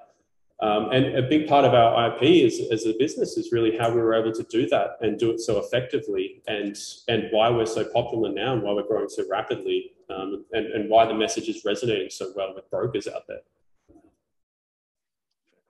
Um, 0.60 0.90
and 0.92 1.16
a 1.16 1.22
big 1.22 1.48
part 1.48 1.66
of 1.66 1.76
our 1.76 2.08
IP 2.08 2.24
is, 2.24 2.62
as 2.72 2.88
a 2.88 2.94
business 2.98 3.38
is 3.38 3.52
really 3.52 3.78
how 3.78 3.92
we 3.92 4.02
were 4.02 4.16
able 4.16 4.32
to 4.32 4.44
do 4.44 4.68
that 4.70 4.98
and 5.02 5.20
do 5.20 5.30
it 5.30 5.40
so 5.40 5.60
effectively, 5.60 6.42
and 6.48 6.76
and 7.08 7.28
why 7.32 7.50
we're 7.50 7.68
so 7.68 7.84
popular 7.86 8.32
now, 8.32 8.54
and 8.54 8.64
why 8.64 8.74
we're 8.74 8.88
growing 8.88 9.08
so 9.08 9.24
rapidly, 9.30 9.92
um, 10.10 10.46
and 10.54 10.66
and 10.68 10.90
why 10.90 11.06
the 11.06 11.14
message 11.14 11.48
is 11.48 11.64
resonating 11.64 12.10
so 12.10 12.32
well 12.36 12.56
with 12.56 12.68
brokers 12.72 13.08
out 13.08 13.28
there. 13.28 13.42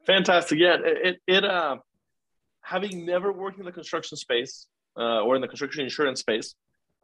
Fantastic, 0.05 0.57
yeah. 0.57 0.77
It 0.81 1.19
it 1.27 1.43
uh, 1.43 1.77
having 2.61 3.05
never 3.05 3.33
worked 3.33 3.59
in 3.59 3.65
the 3.65 3.73
construction 3.73 4.17
space 4.17 4.67
uh, 4.97 5.21
or 5.21 5.35
in 5.35 5.41
the 5.41 5.49
construction 5.49 5.83
insurance 5.83 6.21
space, 6.21 6.55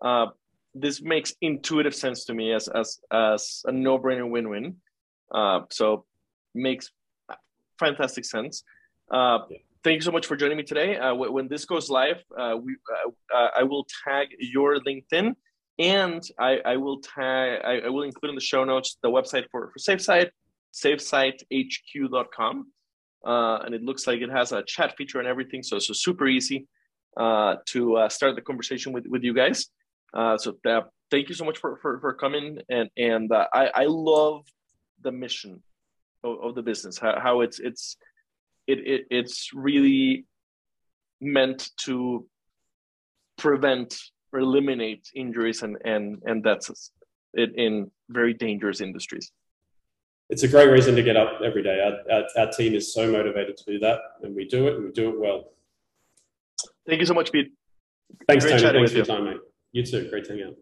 uh, 0.02 0.28
this 0.74 1.02
makes 1.02 1.34
intuitive 1.42 1.94
sense 1.94 2.24
to 2.26 2.34
me 2.34 2.54
as 2.54 2.70
as 2.70 3.00
as 3.12 3.62
a 3.66 3.74
no 3.74 4.00
brainer 4.00 4.30
win 4.30 4.48
win. 4.48 4.78
Uh, 5.34 5.62
so 5.70 6.06
makes 6.56 6.92
fantastic 7.84 8.26
sense. 8.26 8.64
Uh, 9.12 9.40
yeah. 9.50 9.58
Thank 9.84 9.96
you 9.96 10.02
so 10.02 10.12
much 10.12 10.28
for 10.28 10.38
joining 10.38 10.56
me 10.56 10.64
today. 10.64 10.98
Uh, 10.98 11.14
when 11.14 11.50
this 11.50 11.66
goes 11.66 11.90
live, 11.90 12.24
uh, 12.38 12.56
we, 12.64 12.78
uh, 12.94 13.38
uh, 13.38 13.50
I 13.60 13.64
will 13.64 13.86
tag 14.06 14.28
your 14.40 14.80
LinkedIn 14.80 15.36
and 15.78 16.24
I, 16.40 16.60
I 16.74 16.78
will 16.78 17.00
tag, 17.02 17.60
I, 17.66 17.74
I, 17.88 17.90
will 17.90 18.04
include 18.04 18.30
in 18.30 18.36
the 18.36 18.48
show 18.54 18.64
notes 18.64 18.98
the 19.04 19.10
website 19.10 19.46
for, 19.52 19.72
for 19.72 19.80
SafeSite, 19.80 20.30
safesitehq.com. 20.74 22.72
Uh, 23.26 23.58
and 23.66 23.76
it 23.76 23.84
looks 23.84 24.08
like 24.08 24.22
it 24.22 24.30
has 24.30 24.54
a 24.54 24.64
chat 24.64 24.96
feature 24.98 25.20
and 25.20 25.28
everything. 25.28 25.64
So, 25.64 25.80
so 25.80 25.94
super 25.94 26.28
easy 26.28 26.68
to 27.18 28.08
start 28.10 28.36
the 28.36 28.42
conversation 28.42 28.94
with, 28.94 29.06
with 29.08 29.24
you 29.24 29.34
guys. 29.34 29.68
so 30.16 30.56
thank 31.12 31.28
you 31.30 31.36
so 31.36 31.44
much 31.44 31.58
for, 31.58 31.78
for, 31.82 32.00
for 32.00 32.14
coming. 32.14 32.60
And, 32.70 32.90
and 32.96 33.30
I, 33.34 33.66
I 33.84 33.86
love 33.88 34.46
the 35.02 35.12
mission 35.12 35.62
of, 36.24 36.42
of 36.42 36.56
the 36.56 36.62
business 36.62 36.98
how, 36.98 37.20
how 37.20 37.42
it's 37.42 37.60
it's 37.60 37.98
it, 38.68 38.80
it 38.88 39.02
it's 39.10 39.50
really 39.54 40.26
meant 41.22 41.72
to 41.78 42.26
prevent 43.38 43.98
or 44.32 44.40
eliminate 44.40 45.10
injuries 45.16 45.64
and 45.64 45.78
and 45.84 46.22
and 46.26 46.44
that's 46.44 46.92
it 47.34 47.56
in 47.56 47.90
very 48.10 48.34
dangerous 48.34 48.82
industries. 48.82 49.32
It's 50.30 50.44
a 50.44 50.48
great 50.48 50.70
reason 50.70 50.96
to 50.96 51.04
get 51.04 51.18
up 51.18 51.42
every 51.44 51.64
day. 51.64 51.80
Our, 51.82 52.16
our, 52.16 52.24
our 52.38 52.52
team 52.52 52.74
is 52.74 52.94
so 52.94 53.12
motivated 53.12 53.58
to 53.58 53.64
do 53.66 53.80
that 53.80 54.00
and 54.22 54.36
we 54.36 54.46
do 54.46 54.68
it 54.68 54.76
and 54.76 54.86
we 54.86 54.92
do 54.92 55.10
it 55.10 55.20
well. 55.20 55.52
Thank 56.88 57.00
you 57.00 57.06
so 57.06 57.14
much 57.14 57.32
pete. 57.32 57.52
Thanks 58.28 58.46
great 58.46 58.62
tony. 58.62 58.80
thanks 58.80 58.92
for 58.92 58.98
your 58.98 59.06
time 59.06 59.26
mate. 59.26 59.38
You 59.72 59.86
too. 59.86 60.10
Great 60.10 60.26
to 60.26 60.34
hang 60.34 60.44
out 60.44 60.56